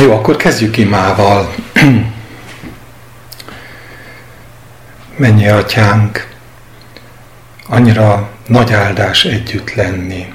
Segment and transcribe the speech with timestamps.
[0.00, 1.54] Jó, akkor kezdjük imával.
[5.16, 6.28] Mennyi atyánk,
[7.68, 10.34] annyira nagy áldás együtt lenni.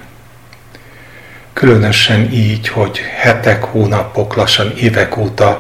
[1.54, 5.60] Különösen így, hogy hetek, hónapok, lassan évek óta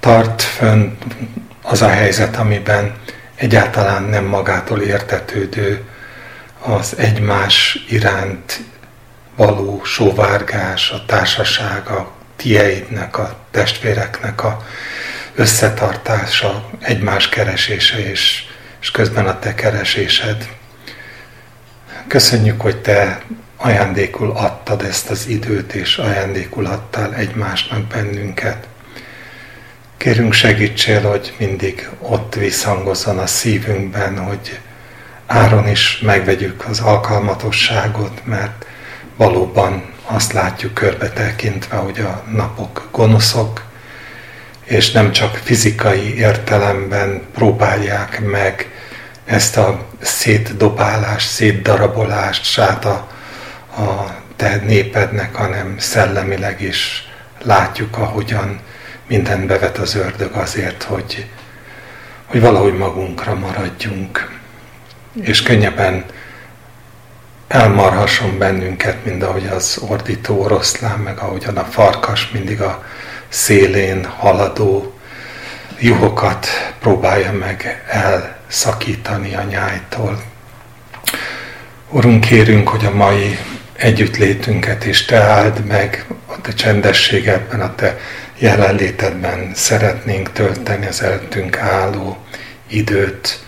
[0.00, 0.90] tart fönn
[1.62, 2.94] az a helyzet, amiben
[3.34, 5.84] egyáltalán nem magától értetődő
[6.60, 8.60] az egymás iránt
[9.36, 14.66] való sóvárgás, a társaság, a tieidnek, a testvéreknek a
[15.34, 18.44] összetartása, egymás keresése, és,
[18.80, 20.48] és közben a te keresésed.
[22.08, 23.22] Köszönjük, hogy te
[23.56, 28.66] ajándékul adtad ezt az időt, és ajándékul adtál egymásnak bennünket.
[29.96, 34.58] Kérünk segítsél, hogy mindig ott visszhangozzon a szívünkben, hogy
[35.26, 38.66] áron is megvegyük az alkalmatosságot, mert
[39.16, 43.64] valóban azt látjuk körbe tekintve, hogy a napok gonoszok,
[44.64, 48.68] és nem csak fizikai értelemben próbálják meg
[49.24, 53.08] ezt a szétdobálást, szétdarabolást sát a,
[53.76, 57.08] a te népednek, hanem szellemileg is
[57.42, 58.60] látjuk, ahogyan
[59.06, 61.26] minden bevet az ördög azért, hogy,
[62.24, 64.32] hogy valahogy magunkra maradjunk,
[65.22, 66.04] és könnyebben
[67.48, 72.84] elmarhasson bennünket, mint ahogy az ordító oroszlán, meg ahogyan a farkas mindig a
[73.28, 74.94] szélén haladó
[75.78, 76.46] juhokat
[76.80, 80.22] próbálja meg elszakítani a nyájtól.
[81.88, 83.38] Urunk, kérünk, hogy a mai
[83.72, 87.98] együttlétünket is Te áld meg, a Te csendességedben, a Te
[88.38, 92.18] jelenlétedben szeretnénk tölteni az előttünk álló
[92.68, 93.38] időt,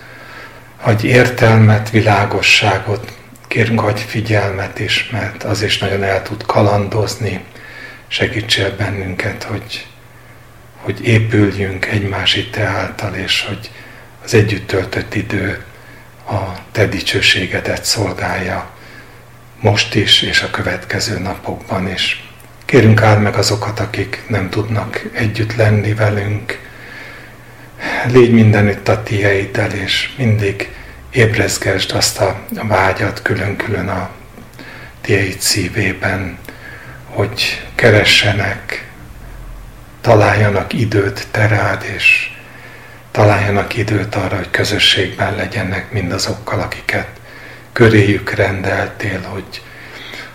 [0.77, 3.13] hogy értelmet, világosságot,
[3.49, 7.45] kérünk, hogy figyelmet is, mert az is nagyon el tud kalandozni,
[8.09, 9.87] segítsél bennünket, hogy,
[10.77, 13.71] hogy épüljünk egymás te által, és hogy
[14.25, 15.65] az együtt töltött idő
[16.29, 16.41] a
[16.73, 18.71] te dicsőségedet szolgálja
[19.61, 22.25] most is, és a következő napokban is.
[22.65, 26.61] Kérünk áld meg azokat, akik nem tudnak együtt lenni velünk.
[28.07, 30.76] Légy mindenütt a tieiddel, és mindig
[31.17, 34.11] ébrezgesd azt a vágyat külön-külön a
[35.01, 36.39] tieid szívében,
[37.05, 38.91] hogy keressenek,
[40.01, 42.31] találjanak időt te rád, és
[43.11, 47.09] találjanak időt arra, hogy közösségben legyenek mindazokkal, akiket
[47.73, 49.63] köréjük rendeltél, hogy,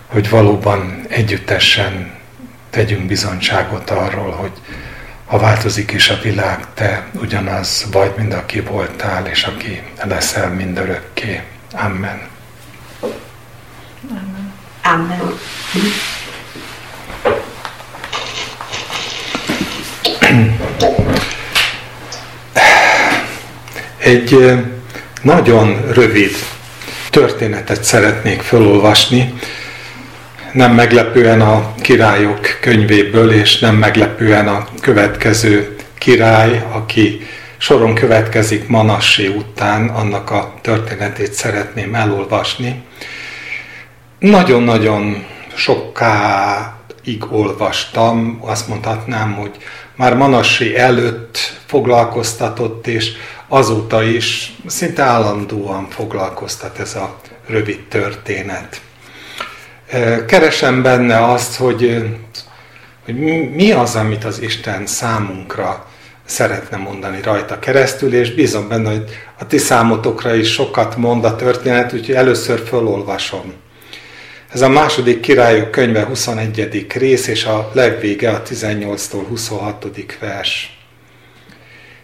[0.06, 2.12] hogy valóban együttesen
[2.70, 4.52] tegyünk bizonyságot arról, hogy
[5.32, 11.42] ha változik is a világ, te ugyanaz vagy, mint aki voltál, és aki leszel mindörökké.
[11.72, 12.20] Amen.
[14.10, 14.52] Amen.
[14.82, 15.38] Amen.
[23.98, 24.54] Egy
[25.22, 26.36] nagyon rövid
[27.10, 29.34] történetet szeretnék felolvasni,
[30.52, 37.20] nem meglepően a királyok könyvéből, és nem meglepően a következő király, aki
[37.56, 42.82] soron következik Manassé után, annak a történetét szeretném elolvasni.
[44.18, 49.56] Nagyon-nagyon sokáig olvastam, azt mondhatnám, hogy
[49.96, 53.12] már Manassé előtt foglalkoztatott, és
[53.48, 58.80] azóta is szinte állandóan foglalkoztat ez a rövid történet.
[60.26, 62.04] Keresem benne azt, hogy,
[63.04, 63.14] hogy
[63.54, 65.86] mi az, amit az Isten számunkra
[66.24, 69.04] szeretne mondani rajta keresztül, és bízom benne, hogy
[69.38, 73.52] a ti számotokra is sokat mond a történet, úgyhogy először fölolvasom.
[74.52, 76.86] Ez a második királyok könyve 21.
[76.94, 79.86] rész, és a legvége a 18-tól 26.
[80.20, 80.78] vers.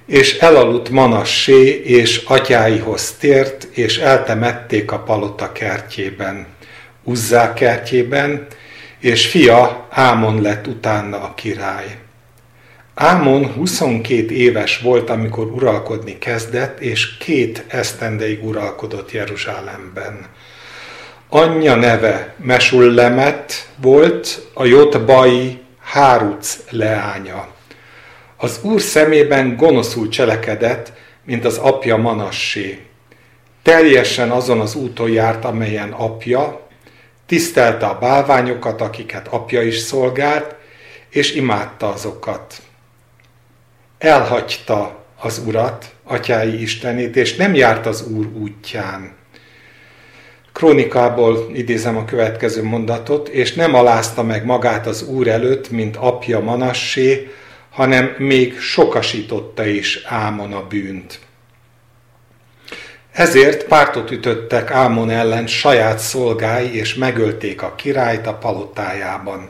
[0.06, 6.46] És elaludt Manassé, és atyáihoz tért, és eltemették a palota kertjében
[7.08, 8.46] Uzzá kertjében,
[8.98, 11.98] és fia Ámon lett utána a király.
[12.94, 20.26] Ámon 22 éves volt, amikor uralkodni kezdett, és két esztendeig uralkodott Jeruzsálemben.
[21.28, 27.48] Anyja neve Mesullemet volt, a Jotbai Háruc leánya.
[28.36, 30.92] Az úr szemében gonoszul cselekedett,
[31.24, 32.78] mint az apja Manassé.
[33.62, 36.67] Teljesen azon az úton járt, amelyen apja,
[37.28, 40.54] tisztelte a bálványokat, akiket apja is szolgált,
[41.08, 42.62] és imádta azokat.
[43.98, 49.16] Elhagyta az urat, atyái istenét, és nem járt az úr útján.
[50.52, 56.40] Krónikából idézem a következő mondatot, és nem alázta meg magát az Úr előtt, mint apja
[56.40, 57.30] Manassé,
[57.70, 61.20] hanem még sokasította is Ámon a bűnt.
[63.18, 69.48] Ezért pártot ütöttek Ámon ellen saját szolgái, és megölték a királyt a palotájában.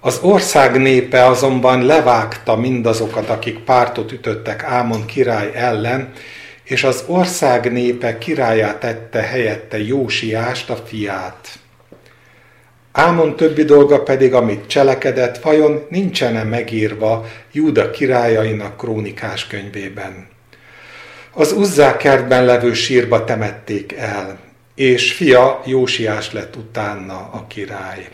[0.00, 6.12] Az ország népe azonban levágta mindazokat, akik pártot ütöttek Ámon király ellen,
[6.64, 11.58] és az ország népe királyát tette helyette Jósiást, a fiát.
[12.92, 20.36] Ámon többi dolga pedig, amit cselekedett, vajon nincsen megírva Júda királyainak krónikás könyvében.
[21.38, 24.38] Az Uzzák kertben levő sírba temették el,
[24.74, 28.08] és fia Jósiás lett utána a király.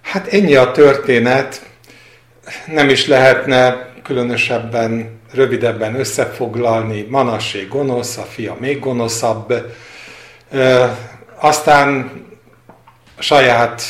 [0.00, 1.62] Hát ennyi a történet,
[2.66, 7.06] nem is lehetne különösebben, rövidebben összefoglalni.
[7.08, 9.74] Manassé gonosz, a fia még gonoszabb.
[11.34, 12.10] Aztán
[13.18, 13.82] saját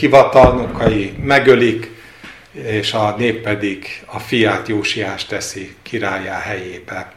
[0.00, 1.91] hivatalnokai megölik,
[2.52, 7.12] és a nép pedig a fiát Jósiás teszi királyá helyébe.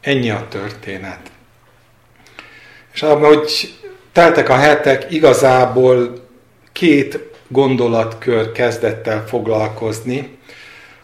[0.00, 1.20] Ennyi a történet.
[2.92, 3.74] És ahogy
[4.12, 6.26] teltek a hetek, igazából
[6.72, 7.18] két
[7.48, 10.36] gondolatkör kezdett el foglalkozni.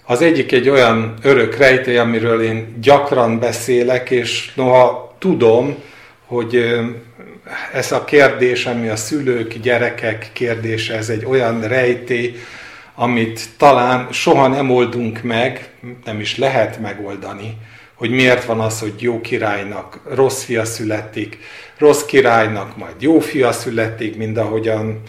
[0.05, 5.77] Az egyik egy olyan örök rejtély, amiről én gyakran beszélek, és noha tudom,
[6.27, 6.81] hogy
[7.73, 12.37] ez a kérdés, ami a szülők, gyerekek kérdése, ez egy olyan rejtély,
[13.00, 15.70] amit talán soha nem oldunk meg,
[16.05, 17.56] nem is lehet megoldani,
[17.94, 21.38] hogy miért van az, hogy jó királynak rossz fia születik,
[21.79, 25.00] rossz királynak majd jó fia születik, mind ahogyan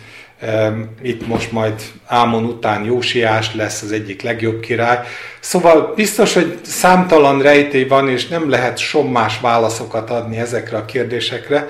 [1.01, 1.73] itt most majd
[2.05, 4.99] Ámon után Jósiás lesz az egyik legjobb király.
[5.39, 11.67] Szóval biztos, hogy számtalan rejtély van, és nem lehet sommás válaszokat adni ezekre a kérdésekre,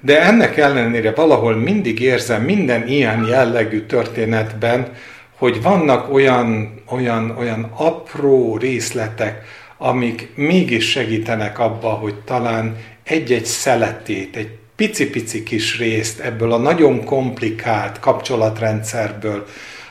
[0.00, 4.92] de ennek ellenére valahol mindig érzem minden ilyen jellegű történetben,
[5.38, 9.44] hogy vannak olyan, olyan, olyan apró részletek,
[9.76, 17.04] amik mégis segítenek abba, hogy talán egy-egy szeletét, egy pici-pici kis részt ebből a nagyon
[17.04, 19.46] komplikált kapcsolatrendszerből,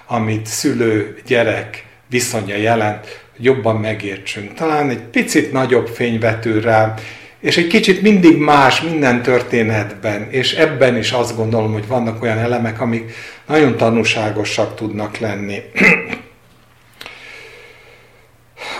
[0.05, 4.53] amit szülő-gyerek viszonya jelent, jobban megértsünk.
[4.53, 6.93] Talán egy picit nagyobb fény vetül rá,
[7.39, 12.37] és egy kicsit mindig más minden történetben, és ebben is azt gondolom, hogy vannak olyan
[12.37, 13.11] elemek, amik
[13.47, 15.61] nagyon tanúságosak tudnak lenni.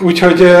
[0.00, 0.52] Úgyhogy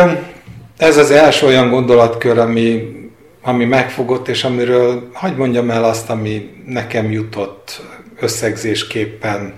[0.76, 2.96] ez az első olyan gondolatkör, ami
[3.42, 7.82] ami megfogott, és amiről hagyd mondjam el azt, ami nekem jutott
[8.20, 9.52] összegzésképpen.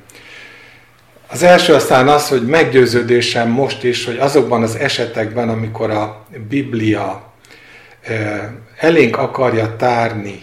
[1.28, 7.29] Az első aztán az, hogy meggyőződésem most is, hogy azokban az esetekben, amikor a Biblia
[8.76, 10.38] elénk akarja tárni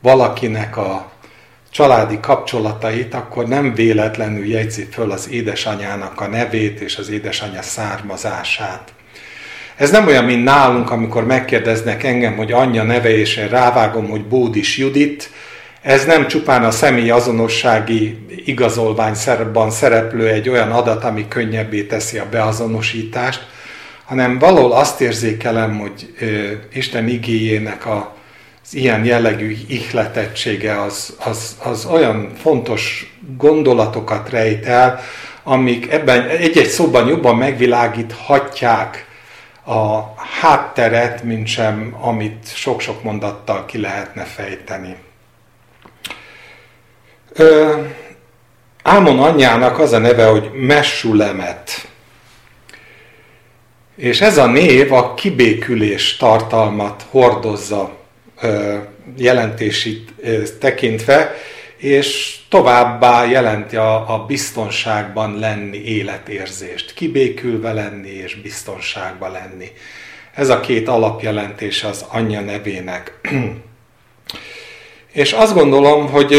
[0.00, 1.12] valakinek a
[1.70, 8.92] családi kapcsolatait, akkor nem véletlenül jegyzi föl az édesanyának a nevét és az édesanyja származását.
[9.76, 14.24] Ez nem olyan, mint nálunk, amikor megkérdeznek engem, hogy anyja neve, és én rávágom, hogy
[14.24, 15.30] Bódis Judit.
[15.82, 22.28] Ez nem csupán a személy azonossági igazolványszerban szereplő egy olyan adat, ami könnyebbé teszi a
[22.30, 23.46] beazonosítást,
[24.04, 26.14] hanem valahol azt érzékelem, hogy
[26.72, 28.14] Isten igéjének a,
[28.64, 35.00] az ilyen jellegű ihletettsége az, az, az olyan fontos gondolatokat rejt el,
[35.42, 39.06] amik ebben egy-egy szóban jobban megvilágíthatják
[39.66, 40.00] a
[40.40, 44.96] hátteret, mint sem, amit sok-sok mondattal ki lehetne fejteni.
[47.32, 47.80] Ö,
[48.82, 51.88] Ámon anyjának az a neve, hogy Messulemet.
[53.96, 57.96] És ez a név a kibékülés tartalmat hordozza
[59.16, 60.12] jelentését
[60.58, 61.34] tekintve,
[61.76, 69.70] és továbbá jelenti a, a biztonságban lenni életérzést, kibékülve lenni és biztonságban lenni.
[70.34, 73.20] Ez a két alapjelentése az anyja nevének.
[75.12, 76.34] és azt gondolom, hogy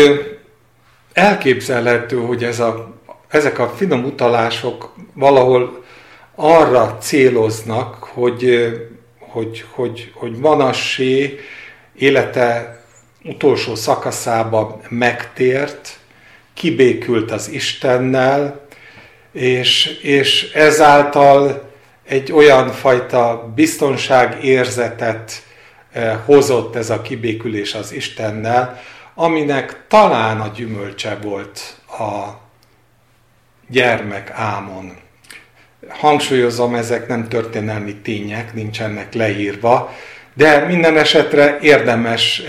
[1.13, 2.95] elképzelhető, hogy ez a,
[3.27, 5.84] ezek a finom utalások valahol
[6.35, 8.69] arra céloznak, hogy,
[9.19, 11.39] hogy, hogy, hogy Manassé
[11.95, 12.79] élete
[13.23, 15.99] utolsó szakaszába megtért,
[16.53, 18.65] kibékült az Istennel,
[19.31, 21.69] és, és ezáltal
[22.07, 25.43] egy olyan fajta biztonságérzetet
[26.25, 28.81] hozott ez a kibékülés az Istennel,
[29.13, 32.29] aminek talán a gyümölcse volt a
[33.69, 35.04] gyermek Ámon.
[35.89, 39.93] Hangsúlyozom, ezek nem történelmi tények, nincsenek leírva,
[40.33, 42.41] De minden esetre érdemes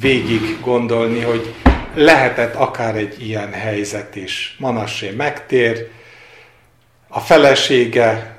[0.00, 1.54] végig gondolni, hogy
[1.94, 4.56] lehetett akár egy ilyen helyzet is.
[4.58, 5.88] Manassé megtér,
[7.08, 8.36] a felesége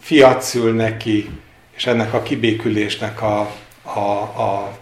[0.00, 1.30] fiat szül neki,
[1.76, 3.50] és ennek a kibékülésnek a,
[3.82, 4.00] a,
[4.42, 4.78] a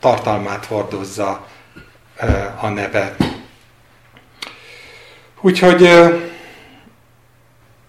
[0.00, 1.46] tartalmát hordozza
[2.60, 3.16] a neve.
[5.40, 5.88] Úgyhogy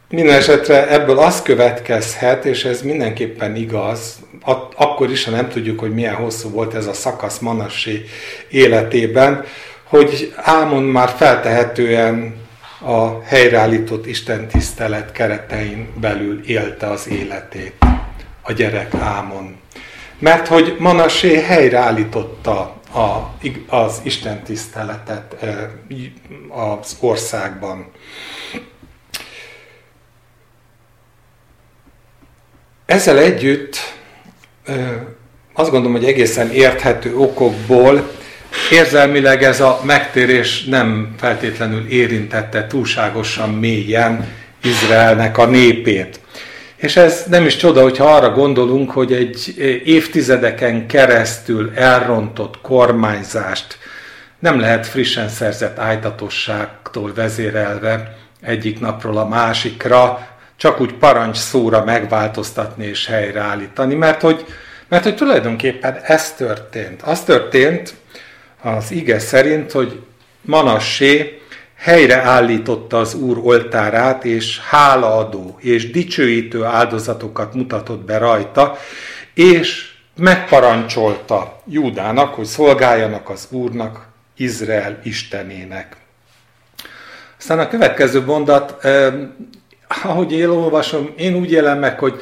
[0.10, 4.20] minden esetre ebből az következhet, és ez mindenképpen igaz,
[4.76, 8.06] akkor is, ha nem tudjuk, hogy milyen hosszú volt ez a szakasz Manassi
[8.50, 9.46] életében,
[9.84, 12.36] hogy Ámon már feltehetően
[12.82, 17.76] a helyreállított Isten tisztelet keretein belül élte az életét,
[18.42, 19.56] a gyerek Ámon.
[20.20, 23.36] Mert hogy Manassé helyreállította a,
[23.68, 25.36] az Isten tiszteletet
[26.50, 27.92] az országban.
[32.90, 33.78] Ezzel együtt
[35.54, 38.12] azt gondolom, hogy egészen érthető okokból
[38.72, 44.28] érzelmileg ez a megtérés nem feltétlenül érintette túlságosan mélyen
[44.64, 46.20] Izraelnek a népét.
[46.76, 49.54] És ez nem is csoda, hogyha arra gondolunk, hogy egy
[49.86, 53.78] évtizedeken keresztül elrontott kormányzást
[54.40, 60.28] nem lehet frissen szerzett ájtatosságtól vezérelve egyik napról a másikra
[60.60, 64.46] csak úgy parancs szóra megváltoztatni és helyreállítani, mert hogy,
[64.88, 67.02] mert hogy tulajdonképpen ez történt.
[67.02, 67.94] Az történt
[68.62, 70.02] az ige szerint, hogy
[70.42, 71.42] Manassé
[71.76, 78.78] helyreállította az Úr oltárát, és hálaadó és dicsőítő áldozatokat mutatott be rajta,
[79.34, 85.96] és megparancsolta Júdának, hogy szolgáljanak az Úrnak, Izrael Istenének.
[87.38, 88.86] Aztán a következő mondat
[90.04, 92.22] ahogy én olvasom, én úgy élem meg, hogy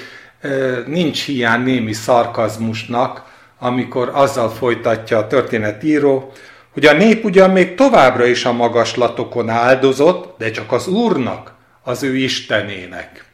[0.86, 3.24] nincs hiány némi szarkazmusnak,
[3.60, 6.32] amikor azzal folytatja a történetíró,
[6.74, 12.04] hogy a nép ugyan még továbbra is a magaslatokon áldozott, de csak az Úrnak, az
[12.04, 13.26] ő Istenének.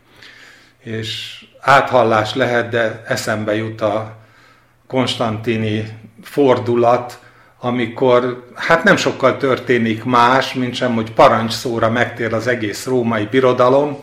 [0.84, 4.16] És áthallás lehet, de eszembe jut a
[4.88, 5.88] Konstantini
[6.24, 7.20] fordulat,
[7.60, 14.00] amikor hát nem sokkal történik más, mint sem, hogy parancsszóra megtér az egész római birodalom,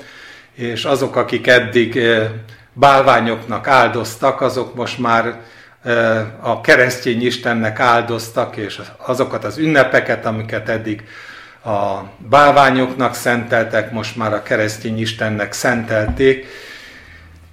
[0.60, 2.28] és azok, akik eddig eh,
[2.72, 5.40] bálványoknak áldoztak, azok most már
[5.84, 11.04] eh, a keresztény Istennek áldoztak, és azokat az ünnepeket, amiket eddig
[11.64, 16.46] a bálványoknak szenteltek, most már a keresztény Istennek szentelték,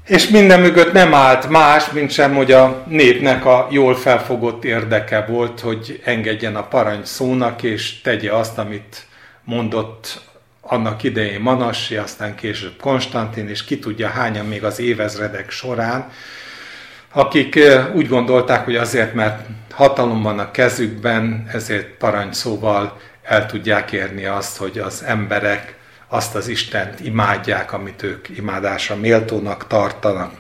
[0.05, 5.25] és minden mögött nem állt más, mint sem, hogy a népnek a jól felfogott érdeke
[5.25, 9.05] volt, hogy engedjen a parancs szónak, és tegye azt, amit
[9.43, 10.21] mondott
[10.67, 16.11] annak idején Manassi, aztán később Konstantin, és ki tudja hányan még az évezredek során,
[17.13, 17.59] akik
[17.93, 24.57] úgy gondolták, hogy azért, mert hatalom van a kezükben, ezért parancsszóval el tudják érni azt,
[24.57, 25.75] hogy az emberek
[26.07, 30.31] azt az Istent imádják, amit ők imádásra méltónak tartanak.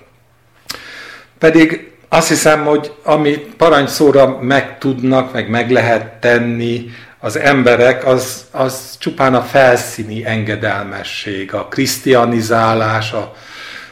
[1.37, 6.89] Pedig azt hiszem, hogy amit parancsszóra meg tudnak, meg meg lehet tenni,
[7.27, 13.33] az emberek, az, az csupán a felszíni engedelmesség, a krisztianizálás a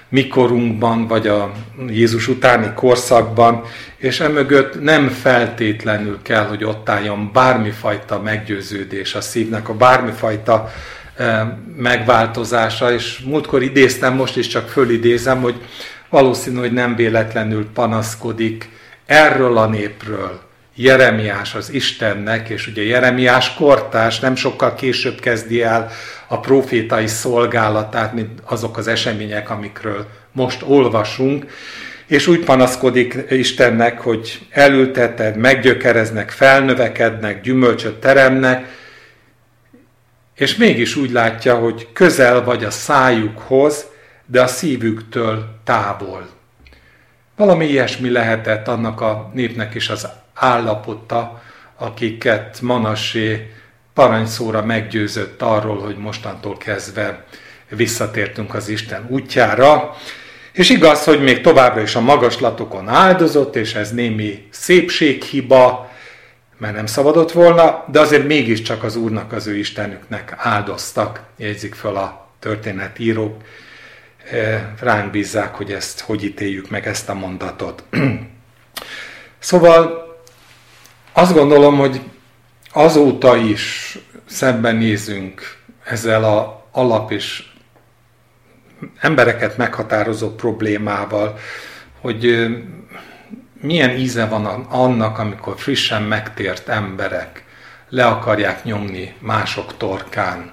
[0.09, 1.51] mikorunkban, vagy a
[1.87, 3.63] Jézus utáni korszakban,
[3.97, 10.71] és emögött nem feltétlenül kell, hogy ott álljon bármifajta meggyőződés a szívnek, a bármifajta
[11.17, 15.55] e, megváltozása, és múltkor idéztem, most is csak fölidézem, hogy
[16.09, 18.69] valószínű, hogy nem véletlenül panaszkodik
[19.05, 20.39] erről a népről,
[20.75, 25.91] Jeremiás az Istennek, és ugye Jeremiás kortárs nem sokkal később kezdi el
[26.27, 31.45] a profétai szolgálatát, mint azok az események, amikről most olvasunk,
[32.07, 38.65] és úgy panaszkodik Istennek, hogy elülteted, meggyökereznek, felnövekednek, gyümölcsöt teremnek,
[40.35, 43.85] és mégis úgy látja, hogy közel vagy a szájukhoz,
[44.25, 46.29] de a szívüktől távol.
[47.35, 51.41] Valami ilyesmi lehetett annak a népnek is az állapota,
[51.77, 53.51] akiket Manasé
[53.93, 57.25] parancsszóra meggyőzött arról, hogy mostantól kezdve
[57.69, 59.95] visszatértünk az Isten útjára.
[60.51, 65.91] És igaz, hogy még továbbra is a magaslatokon áldozott, és ez némi szépséghiba,
[66.57, 71.95] mert nem szabadott volna, de azért mégiscsak az Úrnak, az ő Istenüknek áldoztak, jegyzik fel
[71.95, 73.41] a történetírók.
[74.79, 77.83] Ránk bízzák, hogy ezt hogy ítéljük meg ezt a mondatot.
[79.39, 80.04] szóval
[81.17, 82.01] azt gondolom, hogy
[82.71, 87.43] azóta is szembenézünk ezzel a alap és
[88.99, 91.37] embereket meghatározó problémával,
[92.01, 92.47] hogy
[93.61, 97.45] milyen íze van annak, amikor frissen megtért emberek
[97.89, 100.51] le akarják nyomni mások torkán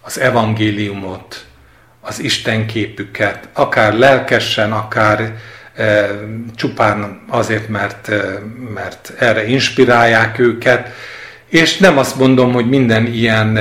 [0.00, 1.46] az evangéliumot,
[2.00, 5.36] az Isten képüket, akár lelkesen, akár
[6.56, 8.10] csupán azért, mert,
[8.74, 10.90] mert erre inspirálják őket,
[11.48, 13.58] és nem azt mondom, hogy minden ilyen,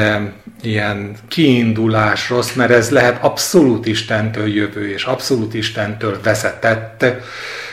[0.61, 7.05] ilyen kiindulás rossz, mert ez lehet abszolút Istentől jövő, és abszolút Istentől vezetett,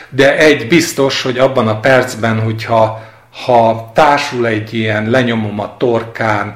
[0.09, 3.03] de egy biztos, hogy abban a percben, hogyha
[3.45, 6.55] ha társul egy ilyen lenyomom a torkán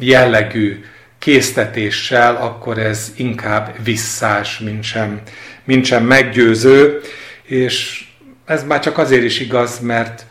[0.00, 0.84] jellegű
[1.18, 5.20] késztetéssel, akkor ez inkább visszás, mint sem,
[5.66, 7.00] mint sem meggyőző,
[7.42, 8.04] és
[8.44, 10.26] ez már csak azért is igaz, mert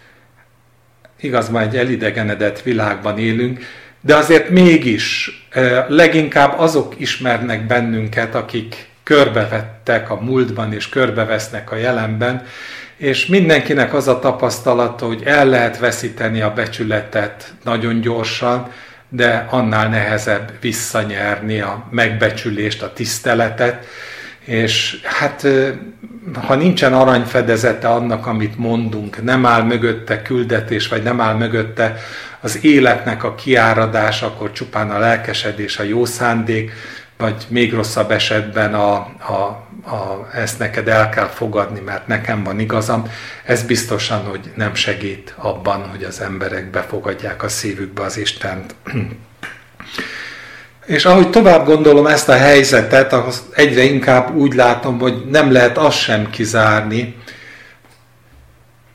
[1.19, 3.59] igaz, már egy elidegenedett világban élünk,
[4.01, 5.31] de azért mégis
[5.87, 12.45] leginkább azok ismernek bennünket, akik körbevettek a múltban és körbevesznek a jelenben,
[12.97, 18.71] és mindenkinek az a tapasztalata, hogy el lehet veszíteni a becsületet nagyon gyorsan,
[19.09, 23.85] de annál nehezebb visszanyerni a megbecsülést, a tiszteletet,
[24.45, 25.47] és hát
[26.33, 31.97] ha nincsen aranyfedezete annak, amit mondunk, nem áll mögötte küldetés, vagy nem áll mögötte
[32.39, 36.71] az életnek a kiáradás, akkor csupán a lelkesedés, a jó szándék,
[37.17, 39.33] vagy még rosszabb esetben a, a,
[39.85, 43.11] a, ezt neked el kell fogadni, mert nekem van igazam,
[43.45, 48.75] ez biztosan, hogy nem segít abban, hogy az emberek befogadják a szívükbe az Istent.
[50.85, 55.77] És ahogy tovább gondolom ezt a helyzetet, az egyre inkább úgy látom, hogy nem lehet
[55.77, 57.15] azt sem kizárni,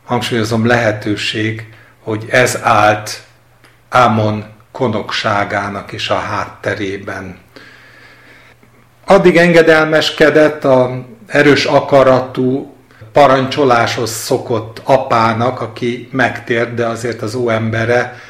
[0.05, 1.67] hangsúlyozom lehetőség,
[2.03, 3.23] hogy ez állt
[3.89, 7.39] Ámon konokságának is a hátterében.
[9.07, 12.75] Addig engedelmeskedett a erős akaratú
[13.13, 18.21] parancsoláshoz szokott apának, aki megtért, de azért az óembere,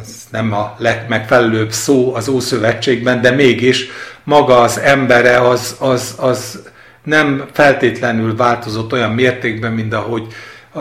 [0.00, 3.86] ez nem a legmegfelelőbb szó az Ószövetségben, de mégis
[4.24, 6.62] maga az embere az, az, az
[7.04, 10.26] nem feltétlenül változott olyan mértékben, mint ahogy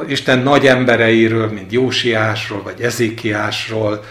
[0.07, 4.03] Isten nagy embereiről, mint Jósiásról vagy Ezékiásról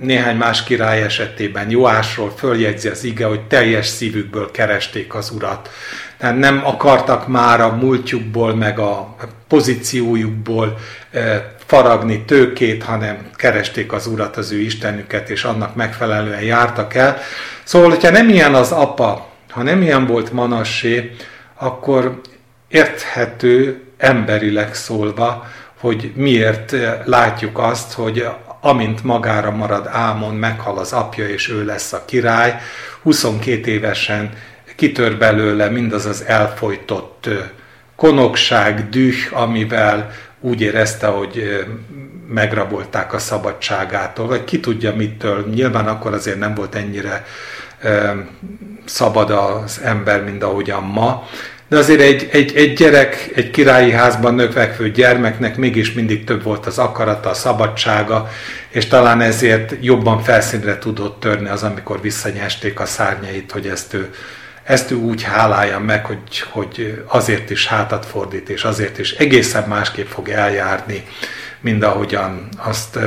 [0.00, 5.70] néhány más király esetében Joásról följegyzi az ige, hogy teljes szívükből keresték az urat.
[6.18, 9.16] Tehát nem akartak már a múltjukból, meg a
[9.48, 10.78] pozíciójukból
[11.72, 17.18] faragni tőkét, hanem keresték az urat, az ő istenüket, és annak megfelelően jártak el.
[17.64, 21.16] Szóval, hogyha nem ilyen az apa, ha nem ilyen volt Manassé,
[21.54, 22.20] akkor
[22.68, 25.46] érthető emberileg szólva,
[25.80, 28.26] hogy miért látjuk azt, hogy
[28.60, 32.60] amint magára marad Ámon, meghal az apja, és ő lesz a király.
[33.02, 34.30] 22 évesen
[34.76, 37.28] kitör belőle mindaz az elfolytott
[37.96, 40.10] konokság, düh, amivel
[40.42, 41.66] úgy érezte, hogy
[42.28, 45.46] megrabolták a szabadságától, vagy ki tudja mitől.
[45.54, 47.24] Nyilván akkor azért nem volt ennyire
[48.84, 51.28] szabad az ember, mint ahogyan ma,
[51.68, 56.66] de azért egy, egy, egy gyerek, egy királyi házban növekvő gyermeknek mégis mindig több volt
[56.66, 58.28] az akarata, a szabadsága,
[58.68, 64.10] és talán ezért jobban felszínre tudott törni az, amikor visszanyesték a szárnyait, hogy ezt ő,
[64.64, 69.68] ezt ő úgy hálálja meg, hogy, hogy azért is hátat fordít, és azért is egészen
[69.68, 71.04] másképp fog eljárni,
[71.60, 72.98] mint ahogyan azt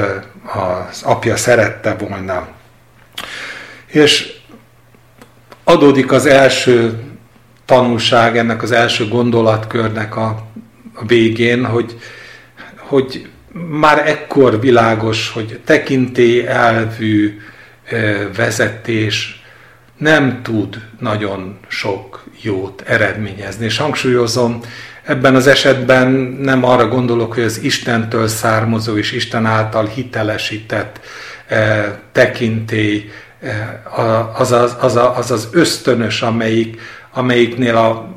[0.54, 2.48] az apja szerette volna.
[3.86, 4.34] És
[5.64, 7.00] adódik az első
[7.66, 10.48] tanulság ennek az első gondolatkörnek a,
[10.94, 11.98] a végén, hogy,
[12.78, 13.30] hogy
[13.70, 17.40] már ekkor világos, hogy tekintély elvű
[18.36, 19.45] vezetés
[20.06, 23.66] nem tud nagyon sok jót eredményezni.
[23.66, 24.60] És hangsúlyozom,
[25.04, 26.08] ebben az esetben
[26.42, 31.00] nem arra gondolok, hogy az Istentől származó és Isten által hitelesített
[32.12, 33.12] tekintély
[34.34, 36.82] az az, az, az, az ösztönös, amelyik,
[37.14, 38.14] amelyiknél a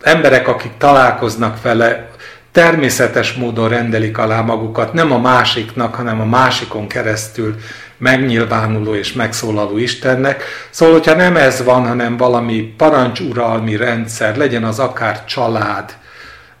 [0.00, 2.10] emberek, akik találkoznak vele,
[2.52, 7.54] természetes módon rendelik alá magukat, nem a másiknak, hanem a másikon keresztül
[8.02, 10.44] megnyilvánuló és megszólaló Istennek.
[10.70, 15.96] Szóval, hogyha nem ez van, hanem valami parancsuralmi rendszer, legyen az akár család,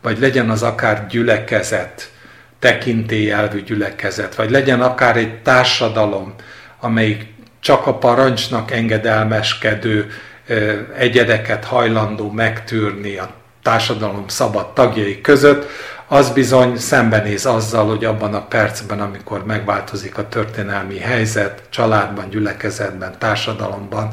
[0.02, 2.10] vagy legyen az akár gyülekezet,
[2.58, 6.34] tekintélyelvű gyülekezet, vagy legyen akár egy társadalom,
[6.80, 7.26] amelyik
[7.60, 10.10] csak a parancsnak engedelmeskedő
[10.96, 13.30] egyedeket hajlandó megtűrni a
[13.62, 15.70] társadalom szabad tagjai között,
[16.12, 23.14] az bizony szembenéz azzal, hogy abban a percben, amikor megváltozik a történelmi helyzet, családban, gyülekezetben,
[23.18, 24.12] társadalomban,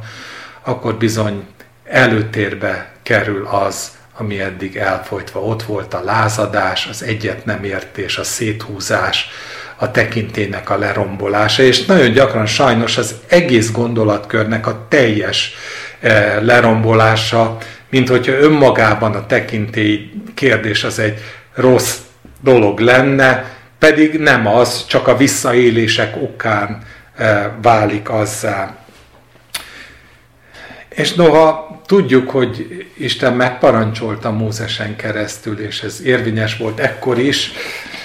[0.63, 1.45] akkor bizony
[1.83, 5.39] előtérbe kerül az, ami eddig elfolytva.
[5.39, 9.29] Ott volt, a lázadás, az egyet nem értés, a széthúzás,
[9.75, 15.53] a tekintének a lerombolása, és nagyon gyakran sajnos az egész gondolatkörnek a teljes
[15.99, 17.57] eh, lerombolása,
[17.89, 21.19] mint hogyha önmagában a tekintély kérdés az egy
[21.53, 21.97] rossz
[22.41, 26.83] dolog lenne, pedig nem az, csak a visszaélések okán
[27.15, 28.77] eh, válik azzá.
[30.89, 37.51] És noha tudjuk, hogy Isten megparancsolta Mózesen keresztül, és ez érvényes volt ekkor is,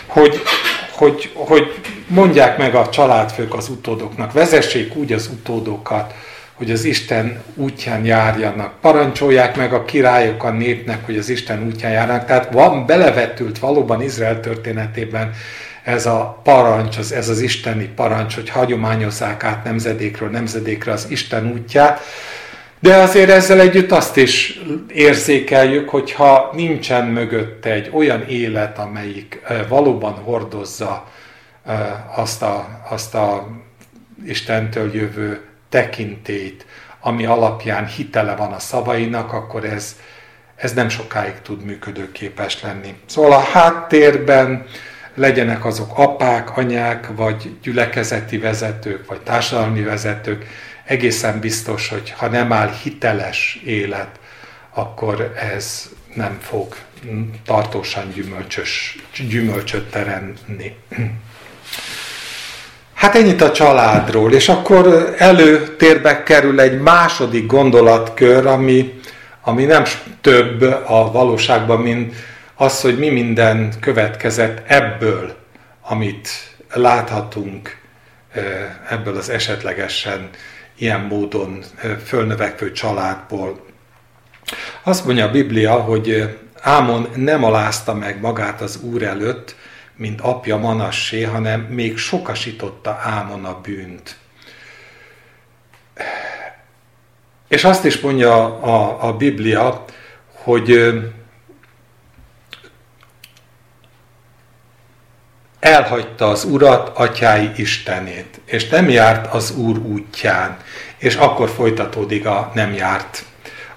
[0.06, 0.42] hogy,
[0.90, 6.14] hogy, hogy mondják meg a családfők az utódoknak, vezessék úgy az utódokat,
[6.64, 8.80] hogy az Isten útján járjanak.
[8.80, 12.24] Parancsolják meg a királyok a népnek, hogy az Isten útján járnak.
[12.24, 15.32] Tehát van belevetült valóban Izrael történetében
[15.82, 21.52] ez a parancs, az, ez az isteni parancs, hogy hagyományozzák át nemzedékről nemzedékre az Isten
[21.52, 22.00] útját.
[22.80, 29.40] De azért ezzel együtt azt is érzékeljük, hogy ha nincsen mögötte egy olyan élet, amelyik
[29.68, 31.08] valóban hordozza
[32.16, 33.48] azt a, azt a
[34.26, 35.40] Istentől jövő
[35.74, 36.66] tekintét,
[37.00, 39.96] ami alapján hitele van a szavainak, akkor ez,
[40.56, 42.94] ez nem sokáig tud működőképes lenni.
[43.06, 44.66] Szóval a háttérben
[45.14, 50.46] legyenek azok apák, anyák, vagy gyülekezeti vezetők, vagy társadalmi vezetők,
[50.84, 54.20] egészen biztos, hogy ha nem áll hiteles élet,
[54.70, 56.76] akkor ez nem fog
[57.44, 60.76] tartósan gyümölcsös, gyümölcsöt teremni.
[63.04, 69.00] Hát ennyit a családról, és akkor előtérbe kerül egy második gondolatkör, ami,
[69.40, 69.82] ami nem
[70.20, 72.14] több a valóságban, mint
[72.54, 75.34] az, hogy mi minden következett ebből,
[75.82, 76.28] amit
[76.72, 77.76] láthatunk
[78.90, 80.28] ebből az esetlegesen
[80.78, 81.64] ilyen módon
[82.04, 83.64] fölnövekvő családból.
[84.82, 89.56] Azt mondja a Biblia, hogy Ámon nem alázta meg magát az Úr előtt,
[89.96, 94.16] mint apja Manassé, hanem még sokasította Ámon a bűnt.
[97.48, 99.84] És azt is mondja a, a Biblia,
[100.32, 100.94] hogy
[105.60, 110.56] elhagyta az Urat, atyái Istenét, és nem járt az Úr útján,
[110.96, 113.24] és akkor folytatódik a nem járt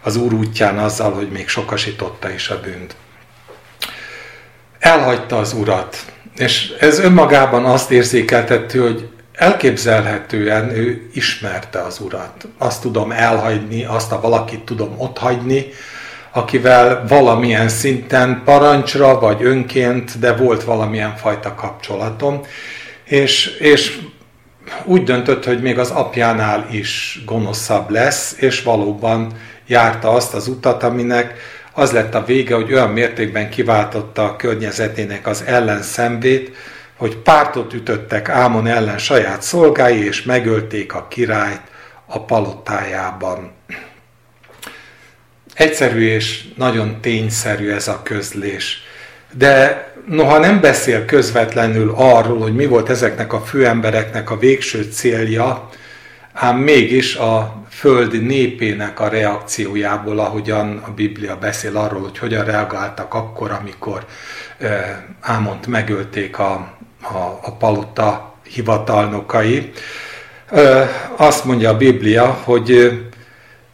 [0.01, 2.95] az Úr útján azzal, hogy még sokasította is a bűnt.
[4.88, 5.97] Elhagyta az Urat,
[6.38, 12.47] és ez önmagában azt érzékeltető, hogy elképzelhetően ő ismerte az Urat.
[12.58, 15.65] Azt tudom elhagyni, azt a valakit tudom otthagyni,
[16.32, 22.41] akivel valamilyen szinten parancsra vagy önként, de volt valamilyen fajta kapcsolatom,
[23.04, 24.00] és, és
[24.84, 29.32] úgy döntött, hogy még az apjánál is gonoszabb lesz, és valóban
[29.65, 31.36] járta azt az utat, aminek
[31.78, 36.56] az lett a vége, hogy olyan mértékben kiváltotta a környezetének az ellenszemvét,
[36.96, 41.62] hogy pártot ütöttek Ámon ellen saját szolgái, és megölték a királyt
[42.06, 43.52] a palotájában.
[45.54, 48.84] Egyszerű és nagyon tényszerű ez a közlés.
[49.34, 55.70] De noha nem beszél közvetlenül arról, hogy mi volt ezeknek a főembereknek a végső célja,
[56.39, 63.13] ám mégis a föld népének a reakciójából, ahogyan a Biblia beszél arról, hogy hogyan reagáltak
[63.13, 64.06] akkor, amikor
[65.21, 66.52] Ámont megölték a,
[67.02, 69.71] a, a palota hivatalnokai.
[71.15, 73.00] Azt mondja a Biblia, hogy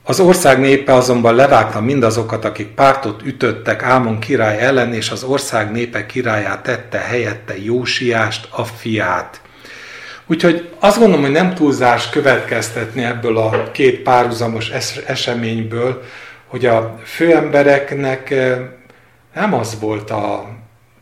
[0.04, 5.72] az ország népe azonban levágta mindazokat, akik pártot ütöttek Ámon király ellen, és az ország
[5.72, 9.42] népe királyát tette helyette Jósiást, a fiát.
[10.34, 14.70] Úgyhogy azt gondolom, hogy nem túlzás következtetni ebből a két párhuzamos
[15.08, 16.04] eseményből,
[16.48, 18.60] hogy a főembereknek eh,
[19.34, 20.50] nem az volt a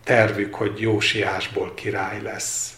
[0.04, 2.74] tervük, hogy Jósiásból király lesz.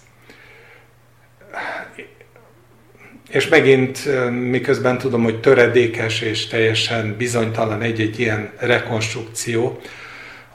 [3.30, 9.82] És megint, eh, miközben tudom, hogy töredékes és teljesen bizonytalan egy-egy ilyen rekonstrukció,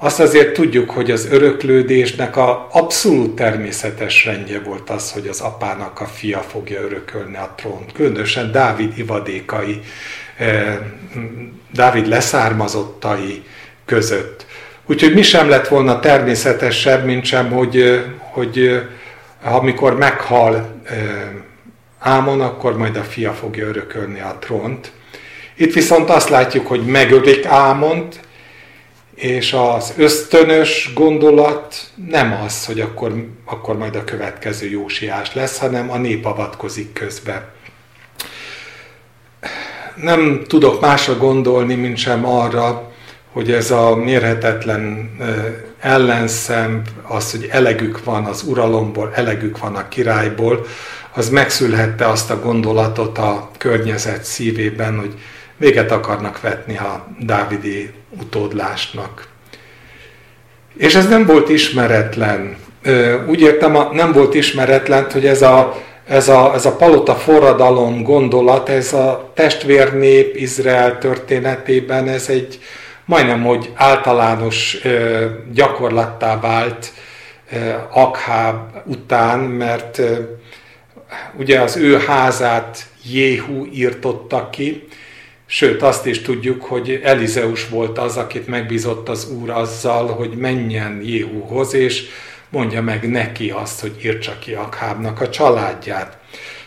[0.00, 6.00] azt azért tudjuk, hogy az öröklődésnek a abszolút természetes rendje volt az, hogy az apának
[6.00, 7.92] a fia fogja örökölni a trónt.
[7.92, 9.80] Különösen Dávid ivadékai,
[10.36, 10.78] eh,
[11.72, 13.42] Dávid leszármazottai
[13.84, 14.46] között.
[14.86, 18.82] Úgyhogy mi sem lett volna természetesebb, mint sem, hogy, eh, hogy eh,
[19.54, 20.76] amikor meghal
[21.98, 24.92] Ámon, akkor majd a fia fogja örökölni a trónt.
[25.54, 28.20] Itt viszont azt látjuk, hogy megölik Ámont,
[29.18, 31.74] és az ösztönös gondolat
[32.08, 37.48] nem az, hogy akkor, akkor majd a következő jósiás lesz, hanem a nép avatkozik közbe.
[39.96, 42.92] Nem tudok másra gondolni, mint sem arra,
[43.32, 45.10] hogy ez a mérhetetlen
[45.80, 50.66] ellenszem, az, hogy elegük van az uralomból, elegük van a királyból,
[51.14, 55.14] az megszülhette azt a gondolatot a környezet szívében, hogy
[55.58, 57.90] véget akarnak vetni a dávidi
[58.20, 59.28] utódlásnak.
[60.76, 62.56] És ez nem volt ismeretlen.
[63.28, 68.68] Úgy értem, nem volt ismeretlen, hogy ez a, ez a, ez a palota forradalom gondolat,
[68.68, 72.60] ez a testvérnép Izrael történetében, ez egy
[73.04, 74.78] majdnem, hogy általános
[75.52, 76.92] gyakorlattá vált
[77.90, 80.00] Akháb után, mert
[81.38, 84.87] ugye az ő házát Jéhu írtotta ki,
[85.50, 91.00] Sőt, azt is tudjuk, hogy Elizeus volt az, akit megbízott az Úr azzal, hogy menjen
[91.02, 92.04] Jéhuhoz, és
[92.48, 96.18] mondja meg neki azt, hogy írtsa ki Akhábnak a családját.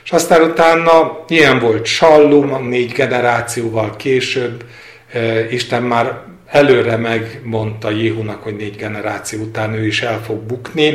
[0.04, 4.63] És aztán utána ilyen volt Sallum, négy generációval később,
[5.12, 10.94] eh, Isten már előre megmondta Jéhunak, hogy négy generáció után ő is el fog bukni.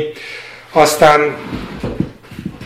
[0.71, 1.35] Aztán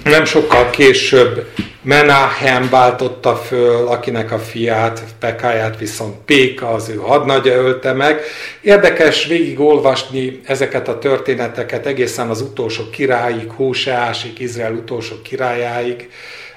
[0.03, 1.47] nem sokkal később
[1.83, 8.21] Menahem váltotta föl, akinek a fiát, Pekáját viszont Péka, az ő hadnagya ölte meg.
[8.61, 16.09] Érdekes végigolvasni ezeket a történeteket egészen az utolsó királyig, Hóseásig, Izrael utolsó királyáig,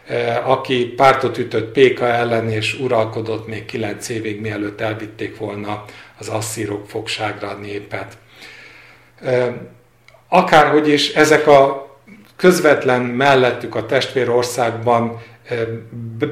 [0.07, 5.85] eh, aki pártot ütött Péka ellen, és uralkodott még kilenc évig, mielőtt elvitték volna
[6.19, 8.17] az asszírok fogságra a népet.
[9.23, 9.53] Eh,
[10.29, 11.85] akárhogy is ezek a
[12.37, 15.59] közvetlen mellettük a testvérországban eh,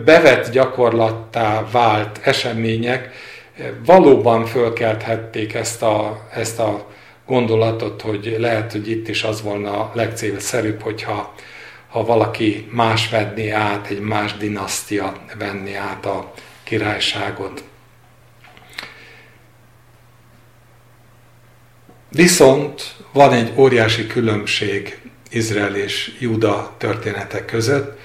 [0.05, 3.11] bevett gyakorlattá vált események
[3.57, 6.87] eh, valóban fölkelthették ezt a, ezt a
[7.27, 11.35] gondolatot, hogy lehet, hogy itt is az volna a legcélszerűbb, hogyha
[11.89, 17.65] ha valaki más venné át, egy más dinasztia venné át a királyságot.
[22.09, 25.02] Viszont van egy óriási különbség
[25.33, 27.99] Izrael és Júda történetek között,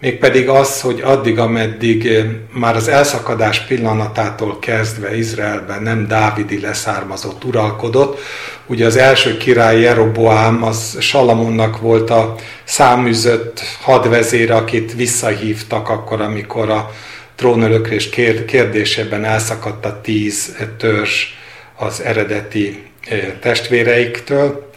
[0.00, 7.44] mégpedig az, hogy addig, ameddig eh, már az elszakadás pillanatától kezdve Izraelben nem Dávidi leszármazott
[7.44, 8.20] uralkodott,
[8.66, 16.70] ugye az első király Jeroboám, az Salamonnak volt a száműzött hadvezére, akit visszahívtak akkor, amikor
[16.70, 16.90] a
[17.34, 18.08] trónölökrés
[18.46, 21.24] kérdésében elszakadt a tíz törzs
[21.76, 24.72] az eredeti eh, testvéreiktől.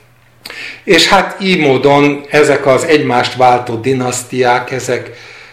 [0.84, 5.12] És hát így módon ezek az egymást váltó dinasztiák, ezek,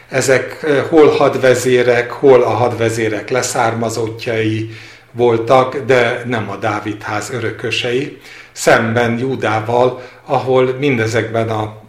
[0.08, 4.70] ezek eh, hol hadvezérek, hol a hadvezérek leszármazottjai
[5.12, 8.18] voltak, de nem a Dávid ház örökösei,
[8.52, 11.82] szemben Júdával, ahol mindezekben a,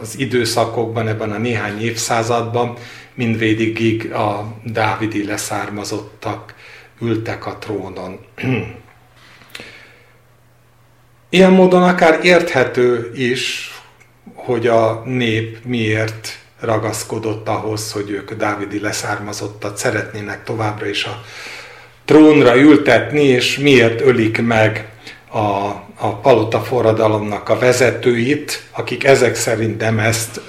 [0.00, 2.74] az időszakokban, ebben a néhány évszázadban
[3.14, 6.54] mindvédigig a dávidi leszármazottak
[7.00, 8.18] ültek a trónon.
[11.32, 13.72] Ilyen módon akár érthető is,
[14.34, 21.22] hogy a nép miért ragaszkodott ahhoz, hogy ők Dávidi leszármazottat szeretnének továbbra is a
[22.04, 24.88] trónra ültetni, és miért ölik meg
[25.28, 25.38] a,
[25.98, 30.40] a palota forradalomnak a vezetőit, akik ezek szerint nem ezt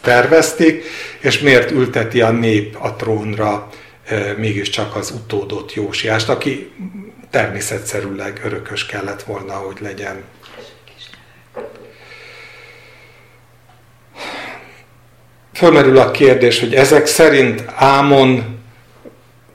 [0.00, 0.84] tervezték,
[1.20, 3.68] és miért ülteti a nép a trónra
[4.04, 6.70] e, mégiscsak az utódott Jósiást, aki
[7.32, 10.24] természetszerűleg örökös kellett volna, hogy legyen.
[15.52, 18.60] Fölmerül a kérdés, hogy ezek szerint Ámon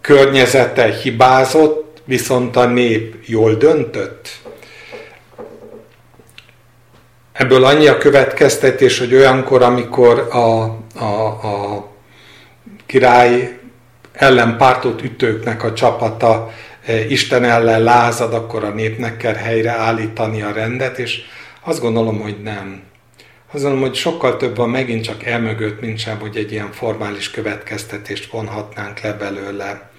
[0.02, 4.30] környezete hibázott, viszont a nép jól döntött?
[7.32, 10.63] Ebből annyi a következtetés, hogy olyankor, amikor a,
[11.04, 11.88] a, a
[12.86, 13.60] király
[14.12, 16.52] ellen pártot ütőknek a csapata
[17.10, 21.21] Isten ellen lázad, akkor a népnek kell helyre állítani a rendet, és
[21.63, 22.82] azt gondolom, hogy nem.
[23.52, 27.32] Azt gondolom, hogy sokkal több van megint csak elmögött, mint sem, hogy egy ilyen formális
[27.32, 29.89] következtetést vonhatnánk le belőle.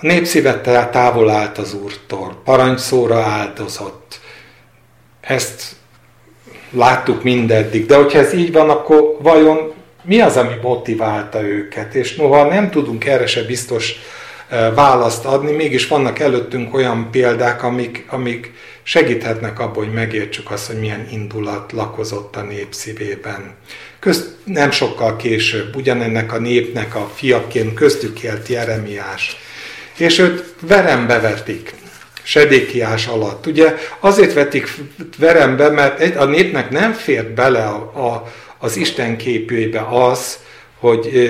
[0.00, 4.20] A népszíve távol állt az Úrtól, parancsszóra áldozott.
[5.20, 5.62] Ezt
[6.70, 11.94] láttuk mindeddig, de hogyha ez így van, akkor vajon mi az, ami motiválta őket?
[11.94, 13.94] És noha nem tudunk erre se biztos
[14.74, 18.52] választ adni, mégis vannak előttünk olyan példák, amik, amik
[18.82, 23.54] segíthetnek abban, hogy megértsük azt, hogy milyen indulat lakozott a nép szívében.
[23.98, 29.36] Közt, nem sokkal később, ugyanennek a népnek a fiaként köztük élt Jeremiás,
[29.96, 31.74] és őt verembe vetik,
[32.26, 33.46] Sedékiás alatt.
[33.46, 34.74] Ugye azért vetik
[35.18, 37.76] verembe, mert a népnek nem fért bele a,
[38.06, 40.38] a, az Isten képébe az,
[40.84, 41.28] hogy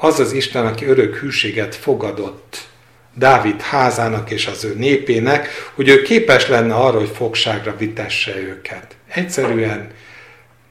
[0.00, 2.68] az az Isten, aki örök hűséget fogadott
[3.14, 8.96] Dávid házának és az ő népének, hogy ő képes lenne arra, hogy fogságra vitesse őket.
[9.08, 9.90] Egyszerűen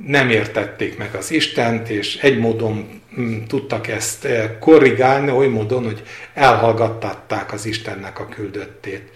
[0.05, 5.83] nem értették meg az Istent, és egy módon mm, tudtak ezt eh, korrigálni, oly módon,
[5.83, 9.09] hogy elhallgattatták az Istennek a küldöttét.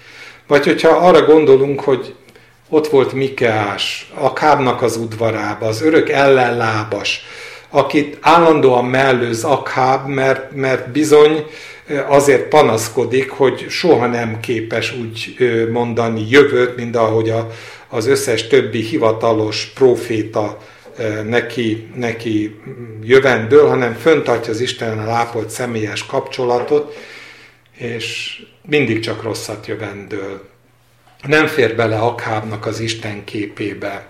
[0.48, 2.16] Vagy hogyha arra gondolunk, hogy
[2.68, 7.26] ott volt Mikeás, Akábnak az udvarába, az örök ellenlábas,
[7.70, 11.46] akit állandóan mellőz Akáb, mert, mert bizony
[12.08, 15.36] azért panaszkodik, hogy soha nem képes úgy
[15.72, 17.50] mondani jövőt, mint ahogy a,
[17.88, 20.58] az összes többi hivatalos proféta
[21.24, 22.60] neki, neki
[23.04, 26.96] jövendől, hanem föntartja az Istennel ápolt személyes kapcsolatot,
[27.78, 28.38] és
[28.70, 30.48] mindig csak rosszat jövendől.
[31.28, 34.08] Nem fér bele Akábnak az Isten képébe,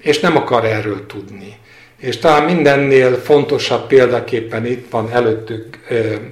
[0.00, 1.56] és nem akar erről tudni.
[2.00, 5.78] És talán mindennél fontosabb példaképpen itt van előttük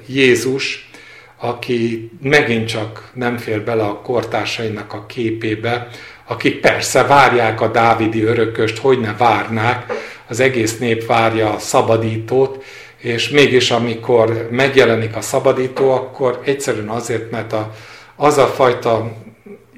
[0.06, 0.90] Jézus,
[1.36, 5.88] aki megint csak nem fér bele a kortársainak a képébe,
[6.26, 9.92] akik persze várják a dávidi örököst, hogy ne várnák,
[10.28, 12.64] az egész nép várja a szabadítót,
[12.96, 17.74] és mégis amikor megjelenik a szabadító, akkor egyszerűen azért, mert a,
[18.16, 19.12] az a fajta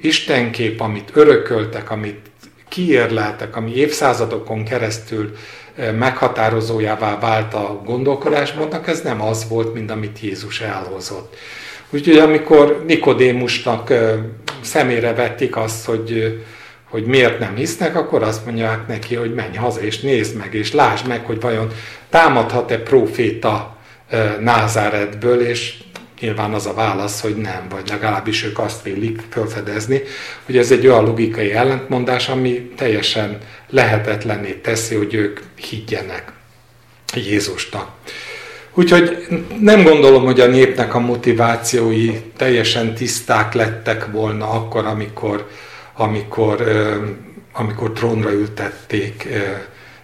[0.00, 2.20] istenkép, amit örököltek, amit
[2.68, 5.36] kiérleltek, ami évszázadokon keresztül
[5.98, 11.36] meghatározójává vált a gondolkodásmódnak, ez nem az volt, mint amit Jézus elhozott.
[11.90, 13.92] Úgyhogy amikor Nikodémusnak
[14.60, 16.42] szemére vették azt, hogy,
[16.90, 20.72] hogy miért nem hisznek, akkor azt mondják neki, hogy menj haza és nézd meg, és
[20.72, 21.72] lásd meg, hogy vajon
[22.08, 23.76] támadhat-e proféta
[24.40, 25.74] Názáretből, és
[26.20, 30.02] nyilván az a válasz, hogy nem, vagy legalábbis ők azt vélik felfedezni,
[30.46, 33.38] hogy ez egy olyan logikai ellentmondás, ami teljesen
[33.70, 36.32] lehetetlenné teszi, hogy ők higgyenek
[37.14, 37.88] Jézusnak.
[38.74, 39.26] Úgyhogy
[39.60, 45.48] nem gondolom, hogy a népnek a motivációi teljesen tiszták lettek volna akkor, amikor,
[45.96, 46.64] amikor,
[47.52, 49.28] amikor trónra ültették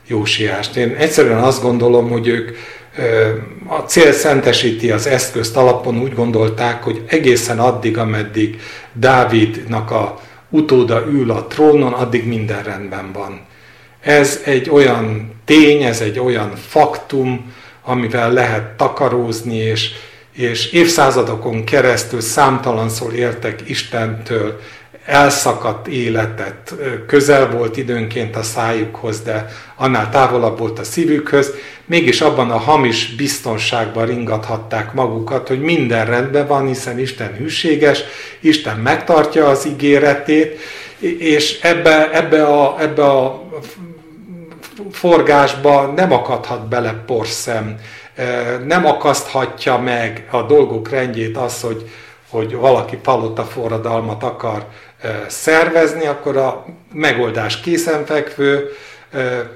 [0.06, 0.76] Jósiást.
[0.76, 2.56] Én egyszerűen azt gondolom, hogy ők
[3.66, 8.60] a cél szentesíti az eszközt alapon, úgy gondolták, hogy egészen addig, ameddig
[8.92, 13.40] Dávidnak a utóda ül a trónon, addig minden rendben van.
[14.06, 19.90] Ez egy olyan tény, ez egy olyan faktum, amivel lehet takarózni, és,
[20.32, 24.60] és évszázadokon keresztül számtalanszor értek Istentől.
[25.06, 26.74] Elszakadt életet,
[27.06, 31.52] közel volt időnként a szájukhoz, de annál távolabb volt a szívükhöz,
[31.84, 38.02] mégis abban a hamis biztonságban ringathatták magukat, hogy minden rendben van, hiszen Isten hűséges,
[38.40, 40.58] Isten megtartja az ígéretét,
[41.18, 43.44] és ebbe, ebbe, a, ebbe a
[44.90, 47.76] forgásba nem akadhat bele porszem,
[48.66, 51.90] nem akaszthatja meg a dolgok rendjét az, hogy,
[52.30, 54.66] hogy valaki palota forradalmat akar
[55.26, 58.68] szervezni, akkor a megoldás készenfekvő,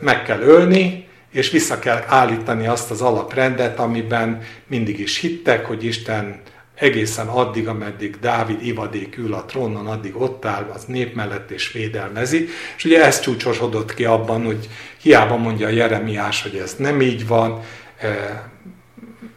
[0.00, 5.84] meg kell ölni, és vissza kell állítani azt az alaprendet, amiben mindig is hittek, hogy
[5.84, 6.40] Isten
[6.80, 11.72] egészen addig, ameddig Dávid ivadék ül a trónon, addig ott áll az nép mellett és
[11.72, 12.48] védelmezi.
[12.76, 14.68] És ugye ez csúcsosodott ki abban, hogy
[15.02, 17.60] hiába mondja Jeremiás, hogy ez nem így van,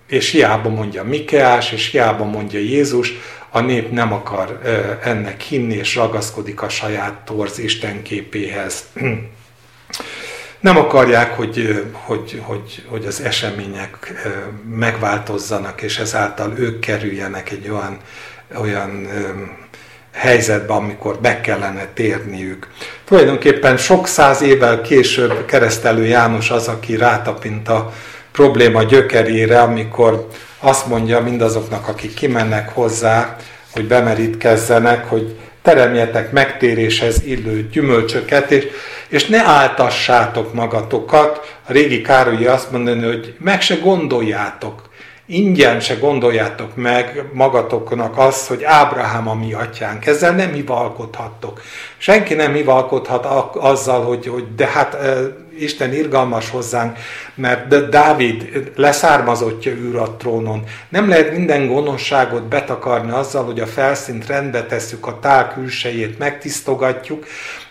[0.07, 3.13] és hiába mondja Mikeás, és hiába mondja Jézus,
[3.49, 4.59] a nép nem akar
[5.03, 8.83] ennek hinni, és ragaszkodik a saját torz istenképéhez.
[10.63, 14.13] Nem akarják, hogy, hogy, hogy, hogy az események
[14.75, 17.97] megváltozzanak, és ezáltal ők kerüljenek egy olyan,
[18.61, 19.07] olyan
[20.11, 22.67] helyzetbe, amikor meg kellene térniük.
[23.05, 27.93] Tulajdonképpen sok száz évvel később keresztelő János az, aki rátapint a
[28.31, 30.27] probléma gyökerére, amikor
[30.59, 33.35] azt mondja mindazoknak, akik kimennek hozzá,
[33.71, 38.67] hogy bemerítkezzenek, hogy teremjetek megtéréshez illő gyümölcsöket, és,
[39.07, 41.57] és ne áltassátok magatokat.
[41.67, 44.89] A régi Károlyi azt mondani, hogy meg se gondoljátok,
[45.25, 50.05] ingyen se gondoljátok meg magatoknak azt, hogy Ábrahám a mi atyánk.
[50.05, 51.61] Ezzel nem hivalkodhattok.
[51.97, 53.25] Senki nem hivalkodhat
[53.55, 54.97] azzal, hogy, hogy de hát
[55.57, 56.97] Isten irgalmas hozzánk,
[57.35, 60.63] mert Dávid leszármazottja űr a trónon.
[60.89, 67.25] Nem lehet minden gonoszságot betakarni azzal, hogy a felszínt rendbe tesszük, a tál külsejét megtisztogatjuk,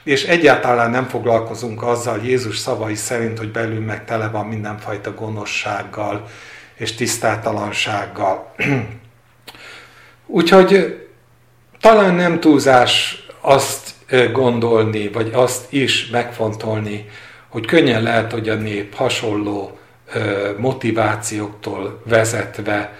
[0.05, 6.29] és egyáltalán nem foglalkozunk azzal Jézus szavai szerint, hogy belül meg tele van mindenfajta gonoszsággal
[6.83, 8.55] és tisztátalansággal.
[10.26, 11.01] Úgyhogy
[11.80, 13.91] talán nem túlzás azt
[14.33, 17.09] gondolni, vagy azt is megfontolni,
[17.49, 19.78] hogy könnyen lehet, hogy a nép hasonló
[20.57, 22.97] motivációktól vezetve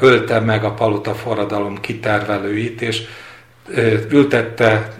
[0.00, 3.02] ölte meg a palota forradalom kitervelőit, és
[4.10, 4.92] ültette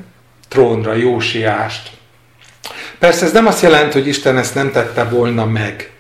[0.49, 1.91] trónra Jósiást.
[2.99, 5.91] Persze ez nem azt jelenti, hogy Isten ezt nem tette volna meg,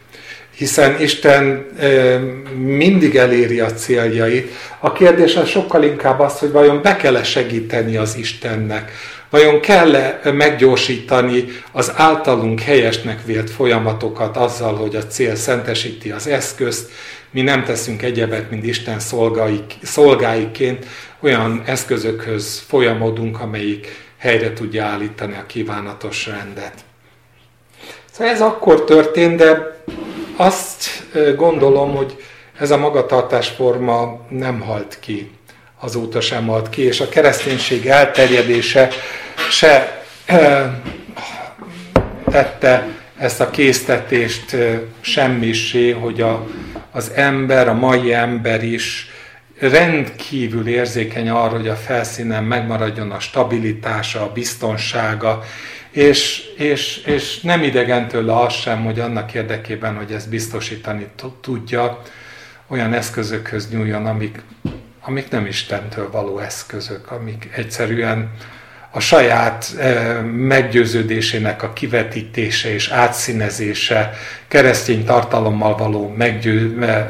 [0.60, 1.66] hiszen Isten
[2.56, 4.52] mindig eléri a céljait.
[4.78, 8.92] A kérdés az sokkal inkább az, hogy vajon be kell -e segíteni az Istennek,
[9.30, 16.90] vajon kell-e meggyorsítani az általunk helyesnek vélt folyamatokat azzal, hogy a cél szentesíti az eszközt,
[17.30, 18.98] mi nem teszünk egyebet, mint Isten
[19.82, 20.86] szolgáiként,
[21.20, 23.86] olyan eszközökhöz folyamodunk, amelyik
[24.18, 26.74] helyre tudja állítani a kívánatos rendet.
[28.12, 29.78] Szóval ez akkor történt, de
[30.40, 32.24] azt gondolom, hogy
[32.58, 35.30] ez a magatartásforma nem halt ki,
[35.80, 38.88] azóta sem halt ki, és a kereszténység elterjedése
[39.50, 40.02] se
[42.30, 42.86] tette
[43.16, 44.56] ezt a késztetést
[45.00, 46.46] semmisé, hogy a,
[46.90, 49.10] az ember, a mai ember is
[49.58, 55.42] rendkívül érzékeny arra, hogy a felszínen megmaradjon a stabilitása, a biztonsága,
[55.90, 61.06] és, és, és nem idegen tőle az sem, hogy annak érdekében, hogy ezt biztosítani
[61.40, 62.02] tudja,
[62.66, 64.42] olyan eszközökhöz nyúljon, amik,
[65.00, 68.30] amik nem Istentől való eszközök, amik egyszerűen
[68.90, 74.12] a saját eh, meggyőződésének a kivetítése és átszínezése,
[74.48, 77.06] keresztény tartalommal való meggyő, eh,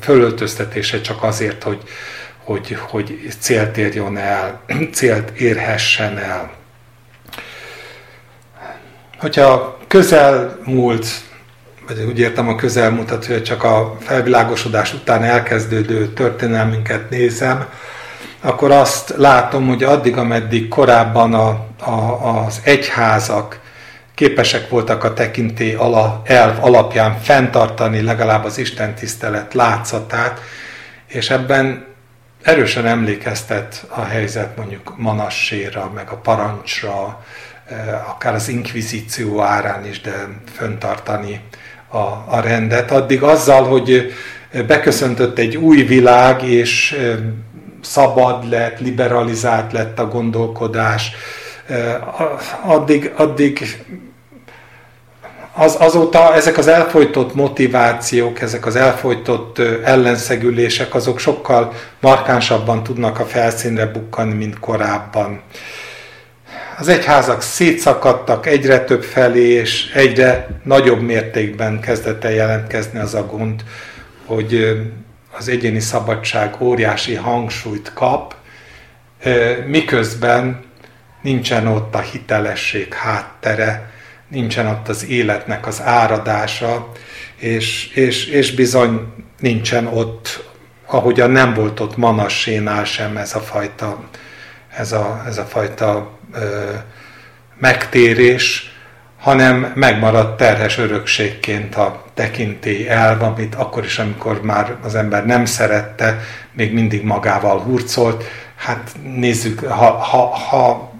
[0.00, 1.82] fölöltöztetése csak azért, hogy,
[2.38, 4.60] hogy, hogy célt érjon el,
[4.92, 6.63] célt érhessen el.
[9.18, 11.06] Hogyha közelmúlt,
[11.86, 17.68] vagy úgy értem a közelmúltat, hogy csak a felvilágosodás után elkezdődő történelmünket nézem,
[18.40, 21.48] akkor azt látom, hogy addig, ameddig korábban a,
[21.84, 23.60] a, az egyházak
[24.14, 30.40] képesek voltak a tekintély ala, elv alapján fenntartani legalább az Isten tisztelet látszatát,
[31.06, 31.86] és ebben
[32.42, 37.24] erősen emlékeztet a helyzet mondjuk Manasséra, meg a parancsra,
[38.08, 41.40] akár az inkvizíció árán is, de föntartani
[41.88, 42.90] a, a rendet.
[42.90, 44.12] Addig azzal, hogy
[44.66, 47.16] beköszöntött egy új világ, és eh,
[47.82, 51.12] szabad lett, liberalizált lett a gondolkodás,
[52.62, 53.84] addig, addig
[55.52, 63.24] az, azóta ezek az elfolytott motivációk, ezek az elfolytott ellenszegülések, azok sokkal markánsabban tudnak a
[63.24, 65.40] felszínre bukkani, mint korábban.
[66.78, 73.26] Az egyházak szétszakadtak egyre több felé, és egyre nagyobb mértékben kezdett el jelentkezni az a
[73.26, 73.64] gond,
[74.26, 74.80] hogy
[75.38, 78.34] az egyéni szabadság óriási hangsúlyt kap,
[79.66, 80.64] miközben
[81.22, 83.90] nincsen ott a hitelesség háttere,
[84.28, 86.92] nincsen ott az életnek az áradása,
[87.36, 89.00] és, és, és bizony
[89.38, 90.44] nincsen ott,
[90.86, 94.08] ahogyan nem volt ott Manassénál sem ez a fajta,
[94.76, 96.18] ez a, ez a fajta
[97.58, 98.74] megtérés,
[99.24, 105.44] hanem megmaradt terhes örökségként a tekintély elv, amit akkor is, amikor már az ember nem
[105.44, 106.20] szerette,
[106.52, 108.24] még mindig magával hurcolt.
[108.56, 110.92] Hát nézzük, ha, ha, ha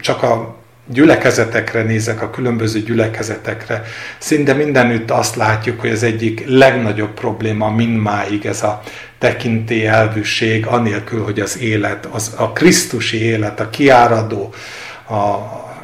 [0.00, 0.56] csak a
[0.86, 3.82] gyülekezetekre nézek, a különböző gyülekezetekre,
[4.18, 8.82] szinte mindenütt azt látjuk, hogy az egyik legnagyobb probléma mindmáig ez a
[9.24, 14.54] tekintély elvűség, anélkül, hogy az élet, az, a Krisztusi élet, a kiáradó,
[15.08, 15.38] a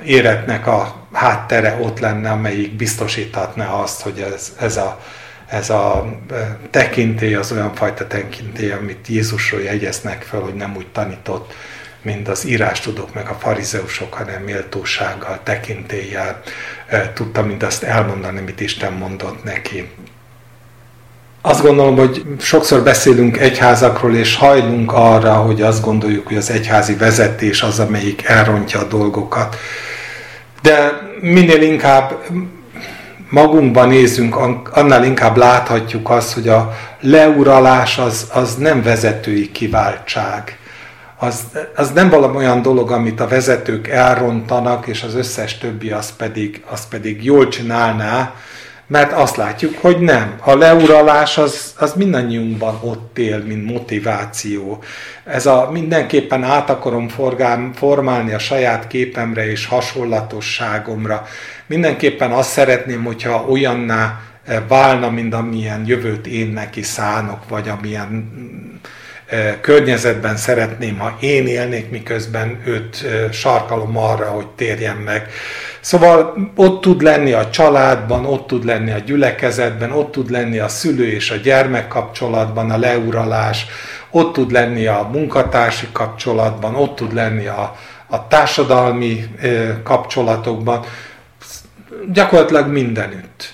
[0.05, 5.01] életnek a háttere ott lenne, amelyik biztosíthatná azt, hogy ez, ez a,
[5.47, 10.89] ez a e, tekintély az olyan fajta tekintély, amit Jézusról jegyeznek fel, hogy nem úgy
[10.93, 11.53] tanított,
[12.03, 16.41] mint az írástudók meg a farizeusok, hanem méltósággal, tekintéllyel
[16.87, 19.91] e, tudta mindazt elmondani, amit Isten mondott neki.
[21.43, 26.95] Azt gondolom, hogy sokszor beszélünk egyházakról, és hajlunk arra, hogy azt gondoljuk, hogy az egyházi
[26.95, 29.57] vezetés az, amelyik elrontja a dolgokat.
[30.63, 32.25] De minél inkább
[33.31, 34.37] magunkban nézünk,
[34.71, 40.59] annál inkább láthatjuk azt, hogy a leuralás az, az nem vezetői kiváltság.
[41.19, 41.41] Az,
[41.77, 46.63] az nem valami olyan dolog, amit a vezetők elrontanak, és az összes többi az pedig,
[46.71, 48.35] az pedig jól csinálná,
[48.91, 50.35] mert azt látjuk, hogy nem.
[50.41, 54.83] A leuralás az, az mindannyiunkban ott él, mint motiváció.
[55.25, 61.27] Ez a mindenképpen át akarom forgám, formálni a saját képemre és hasonlatosságomra.
[61.67, 68.31] Mindenképpen azt szeretném, hogyha olyanná eh, válna, mint amilyen jövőt én neki szánok, vagy amilyen
[69.27, 75.29] eh, környezetben szeretném, ha én élnék, miközben őt eh, sarkalom arra, hogy térjen meg.
[75.81, 80.69] Szóval ott tud lenni a családban, ott tud lenni a gyülekezetben, ott tud lenni a
[80.69, 83.67] szülő és a gyermek kapcsolatban, a leuralás,
[84.11, 87.77] ott tud lenni a munkatársi kapcsolatban, ott tud lenni a,
[88.07, 89.25] a társadalmi
[89.83, 90.85] kapcsolatokban,
[92.13, 93.53] gyakorlatilag mindenütt.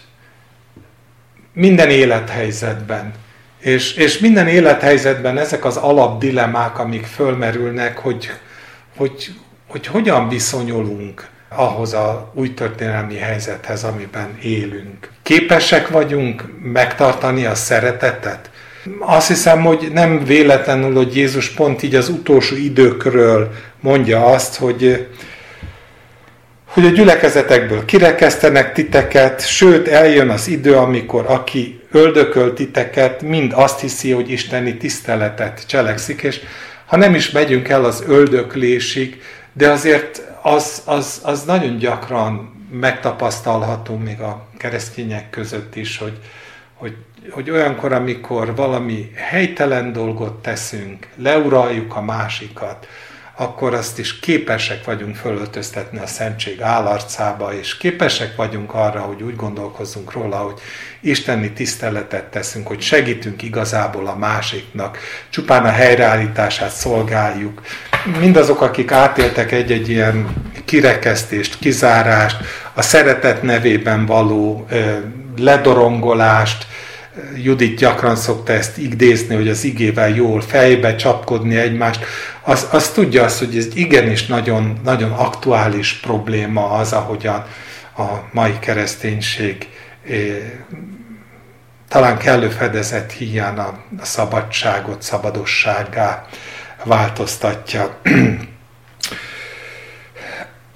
[1.52, 3.12] Minden élethelyzetben.
[3.58, 8.30] És, és minden élethelyzetben ezek az alapdilemmák, amik fölmerülnek, hogy,
[8.96, 9.34] hogy,
[9.68, 15.08] hogy hogyan viszonyulunk ahhoz a új történelmi helyzethez, amiben élünk.
[15.22, 18.50] Képesek vagyunk megtartani a szeretetet?
[18.98, 25.06] Azt hiszem, hogy nem véletlenül, hogy Jézus pont így az utolsó időkről mondja azt, hogy
[26.66, 33.80] hogy a gyülekezetekből kirekesztenek titeket, sőt eljön az idő, amikor aki öldököl titeket, mind azt
[33.80, 36.40] hiszi, hogy isteni tiszteletet cselekszik, és
[36.86, 39.22] ha nem is megyünk el az öldöklésig,
[39.52, 46.18] de azért az, az, az nagyon gyakran megtapasztalható még a keresztények között is, hogy,
[46.74, 46.96] hogy,
[47.30, 52.86] hogy olyankor, amikor valami helytelen dolgot teszünk, leuraljuk a másikat,
[53.36, 59.36] akkor azt is képesek vagyunk fölöltöztetni a szentség állarcába, és képesek vagyunk arra, hogy úgy
[59.36, 60.60] gondolkozzunk róla, hogy
[61.00, 64.98] isteni tiszteletet teszünk, hogy segítünk igazából a másiknak,
[65.30, 67.62] csupán a helyreállítását szolgáljuk.
[68.14, 70.28] Mindazok, akik átéltek egy-egy ilyen
[70.64, 72.36] kirekesztést, kizárást,
[72.74, 74.66] a szeretet nevében való
[75.36, 76.66] ledorongolást,
[77.42, 82.04] Judit gyakran szokta ezt idézni, hogy az igével jól fejbe csapkodni egymást,
[82.42, 87.44] az, az tudja azt, hogy ez igenis nagyon, nagyon aktuális probléma az, ahogyan
[87.96, 89.68] a mai kereszténység
[91.88, 96.26] talán kellő fedezet hiány a szabadságot szabadosságá
[96.86, 97.96] változtatja.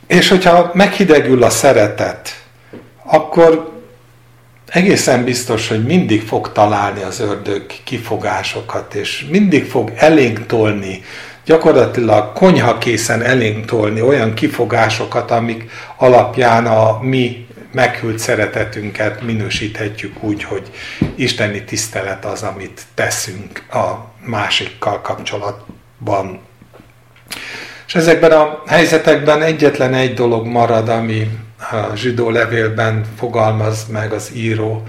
[0.06, 2.42] És hogyha meghidegül a szeretet,
[3.04, 3.70] akkor
[4.66, 11.02] egészen biztos, hogy mindig fog találni az ördög kifogásokat, és mindig fog elénk tolni,
[11.44, 20.42] gyakorlatilag konyha készen elénk tolni olyan kifogásokat, amik alapján a mi meghűlt szeretetünket minősíthetjük úgy,
[20.42, 20.70] hogy
[21.14, 25.79] isteni tisztelet az, amit teszünk a másikkal kapcsolatban.
[27.86, 34.30] És ezekben a helyzetekben egyetlen egy dolog marad, ami a zsidó levélben fogalmaz meg az
[34.34, 34.82] író,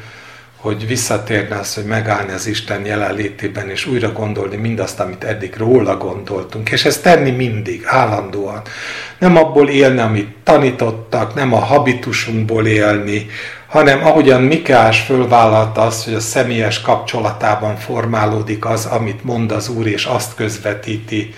[0.61, 5.97] hogy visszatérne az, hogy megállni az Isten jelenlétében, és újra gondolni mindazt, amit eddig róla
[5.97, 8.61] gondoltunk, és ezt tenni mindig, állandóan.
[9.17, 13.29] Nem abból élni, amit tanítottak, nem a habitusunkból élni,
[13.71, 19.87] hanem ahogyan Mikás fölvállalta azt, hogy a személyes kapcsolatában formálódik az, amit mond az Úr,
[19.87, 21.33] és azt közvetíti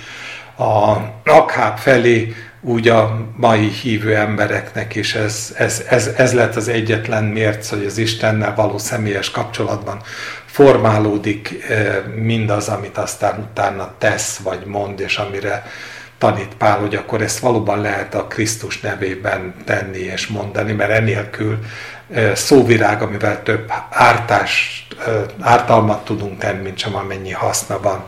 [0.58, 6.68] a Akháb felé, úgy a mai hívő embereknek is ez, ez, ez, ez lett az
[6.68, 10.02] egyetlen mérc, hogy az Istennel való személyes kapcsolatban
[10.46, 15.66] formálódik eh, mindaz, amit aztán utána tesz, vagy mond, és amire
[16.24, 21.60] tanít Pál, hogy akkor ezt valóban lehet a Krisztus nevében tenni és mondani, mert enélkül
[22.34, 24.96] szóvirág, amivel több ártást,
[25.40, 28.06] ártalmat tudunk tenni, mint sem amennyi haszna van.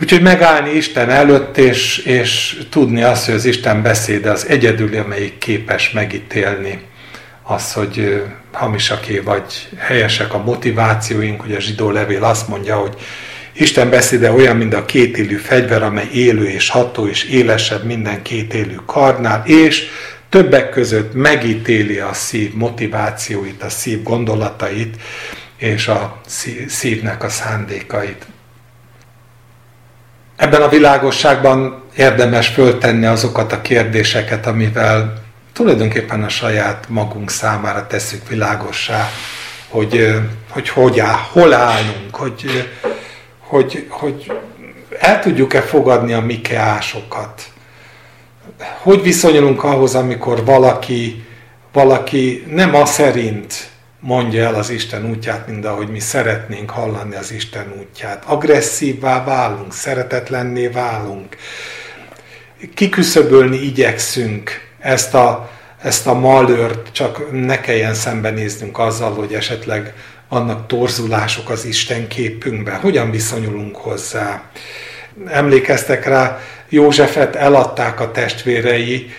[0.00, 5.38] Úgyhogy megállni Isten előtt, és, és tudni azt, hogy az Isten beszéde az egyedül, amelyik
[5.38, 6.80] képes megítélni
[7.42, 12.94] az, hogy hamisaké vagy helyesek a motivációink, hogy a zsidó levél azt mondja, hogy
[13.58, 18.74] Isten beszéde olyan, mint a kétélű fegyver, amely élő és ható és élesebb minden kétélű
[18.86, 19.88] karnál, és
[20.28, 24.96] többek között megítéli a szív motivációit, a szív gondolatait,
[25.56, 26.20] és a
[26.66, 28.26] szívnek a szándékait.
[30.36, 38.28] Ebben a világosságban érdemes föltenni azokat a kérdéseket, amivel tulajdonképpen a saját magunk számára tesszük
[38.28, 39.08] világossá,
[39.68, 40.14] hogy
[40.48, 42.68] hogy, hogy áll, hol állunk, hogy,
[43.48, 44.32] hogy, hogy
[44.98, 47.42] el tudjuk-e fogadni a mikeásokat.
[48.82, 51.24] Hogy viszonyulunk ahhoz, amikor valaki,
[51.72, 53.68] valaki nem a szerint
[54.00, 58.24] mondja el az Isten útját, mint ahogy mi szeretnénk hallani az Isten útját.
[58.26, 61.36] Agresszívvá válunk, szeretetlenné válunk.
[62.74, 65.50] Kiküszöbölni igyekszünk ezt a,
[65.82, 69.94] ezt a malőrt, csak ne kelljen szembenéznünk azzal, hogy esetleg
[70.28, 72.80] vannak torzulások az Isten képünkben.
[72.80, 74.42] Hogyan viszonyulunk hozzá?
[75.26, 79.10] Emlékeztek rá, Józsefet eladták a testvérei,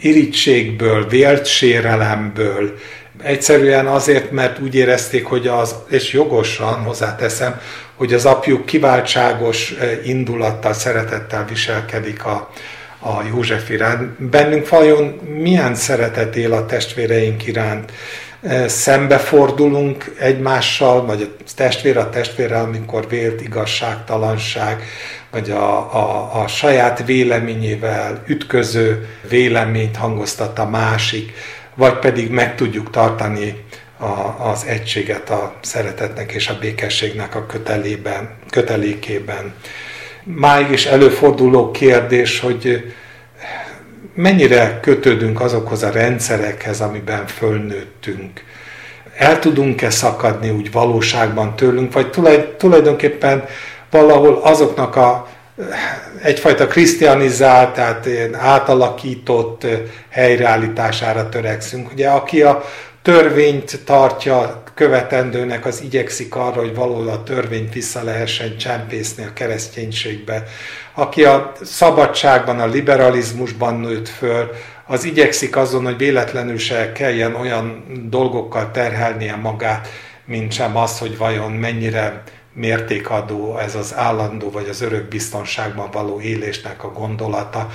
[0.00, 2.78] irítségből, vélt sérelemből,
[3.22, 7.60] Egyszerűen azért, mert úgy érezték, hogy az, és jogosan hozzáteszem,
[7.94, 12.50] hogy az apjuk kiváltságos eh, indulattal, szeretettel viselkedik a,
[12.98, 14.28] a József iránt.
[14.30, 17.92] Bennünk vajon milyen szeretet él a testvéreink iránt?
[18.66, 24.82] Szembefordulunk egymással, vagy a testvér a testvérrel, amikor vélt igazságtalanság,
[25.30, 31.32] vagy a, a, a saját véleményével ütköző véleményt hangoztat a másik,
[31.74, 33.64] vagy pedig meg tudjuk tartani
[33.98, 39.54] a, az egységet a szeretetnek és a békességnek a kötelében, kötelékében.
[40.24, 42.92] Máig is előforduló kérdés, hogy
[44.18, 48.44] mennyire kötődünk azokhoz a rendszerekhez, amiben fölnőttünk.
[49.16, 52.10] El tudunk-e szakadni úgy valóságban tőlünk, vagy
[52.56, 53.44] tulajdonképpen
[53.90, 55.28] valahol azoknak a
[56.22, 59.66] egyfajta krisztianizált, tehát átalakított
[60.08, 61.92] helyreállítására törekszünk.
[61.92, 62.64] Ugye aki a
[63.02, 70.42] törvényt tartja követendőnek, az igyekszik arra, hogy valahol a törvényt vissza lehessen csempészni a kereszténységbe.
[70.94, 74.50] Aki a szabadságban, a liberalizmusban nőtt föl,
[74.86, 79.88] az igyekszik azon, hogy véletlenül se kelljen olyan dolgokkal terhelnie magát,
[80.24, 82.22] mint sem az, hogy vajon mennyire
[82.52, 87.68] mértékadó ez az állandó vagy az örök biztonságban való élésnek a gondolata.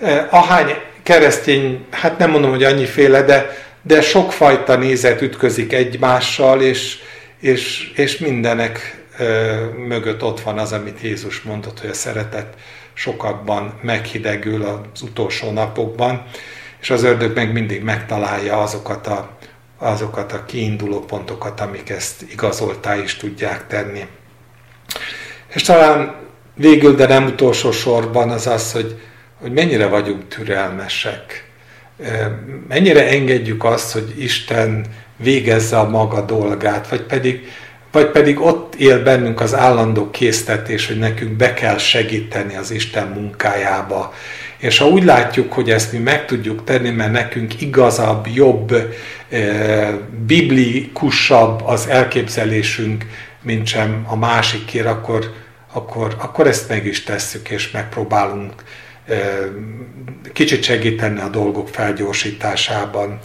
[0.00, 6.98] E, ahány keresztény, hát nem mondom, hogy annyiféle, de, de sokfajta nézet ütközik egymással, és,
[7.40, 9.04] és, és mindenek
[9.86, 12.54] mögött ott van az, amit Jézus mondott, hogy a szeretet
[12.94, 16.24] sokakban meghidegül az utolsó napokban,
[16.80, 19.36] és az ördög meg mindig megtalálja azokat a,
[19.78, 24.06] azokat a kiinduló pontokat, amik ezt igazoltá is tudják tenni.
[25.54, 26.14] És talán
[26.54, 29.00] végül, de nem utolsó sorban az az, hogy,
[29.40, 31.45] hogy mennyire vagyunk türelmesek.
[32.68, 34.86] Mennyire engedjük azt, hogy Isten
[35.16, 37.48] végezze a maga dolgát, vagy pedig,
[37.92, 43.06] vagy pedig ott él bennünk az állandó késztetés, hogy nekünk be kell segíteni az Isten
[43.06, 44.14] munkájába.
[44.58, 48.74] És ha úgy látjuk, hogy ezt mi meg tudjuk tenni, mert nekünk igazabb, jobb,
[50.26, 53.04] biblikusabb az elképzelésünk,
[53.42, 55.32] mint sem a másikért, akkor,
[55.72, 58.52] akkor, akkor ezt meg is tesszük, és megpróbálunk
[60.32, 63.18] kicsit segíteni a dolgok felgyorsításában.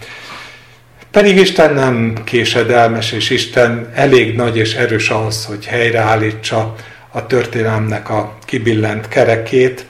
[1.12, 6.76] Pedig Isten nem késedelmes, és Isten elég nagy és erős ahhoz, hogy helyreállítsa
[7.12, 9.86] a történelmnek a kibillent kerekét,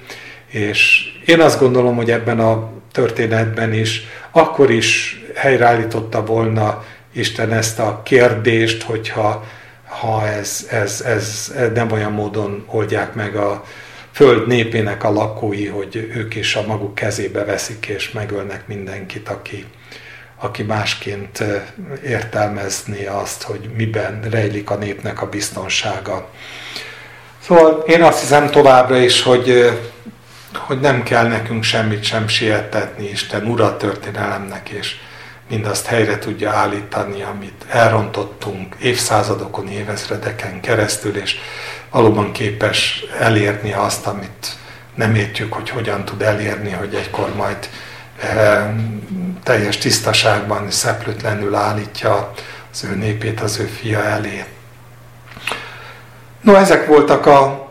[0.47, 6.83] és én azt gondolom, hogy ebben a történetben is akkor is helyreállította volna
[7.13, 9.45] Isten ezt a kérdést, hogyha
[9.87, 13.63] ha ez, ez, ez nem olyan módon oldják meg a
[14.11, 19.65] föld népének a lakói, hogy ők is a maguk kezébe veszik és megölnek mindenkit, aki,
[20.39, 21.43] aki másként
[22.03, 26.29] értelmezni azt, hogy miben rejlik a népnek a biztonsága.
[27.39, 29.71] Szóval én azt hiszem továbbra is, hogy,
[30.53, 34.95] hogy nem kell nekünk semmit sem sietetni Isten ura történelemnek, és
[35.49, 41.35] mindazt helyre tudja állítani, amit elrontottunk évszázadokon, évezredeken keresztül, és
[41.91, 44.55] valóban képes elérni azt, amit
[44.95, 47.69] nem értjük, hogy hogyan tud elérni, hogy egykor majd
[48.21, 48.73] e,
[49.43, 52.31] teljes tisztaságban, szeplőtlenül állítja
[52.71, 54.45] az ő népét az ő fia elé.
[56.41, 57.69] No, ezek voltak a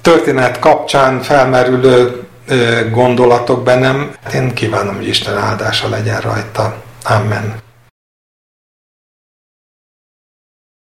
[0.00, 2.26] történet kapcsán felmerülő
[2.90, 4.14] gondolatok bennem.
[4.34, 6.82] Én kívánom, hogy Isten áldása legyen rajta.
[7.02, 7.65] Amen.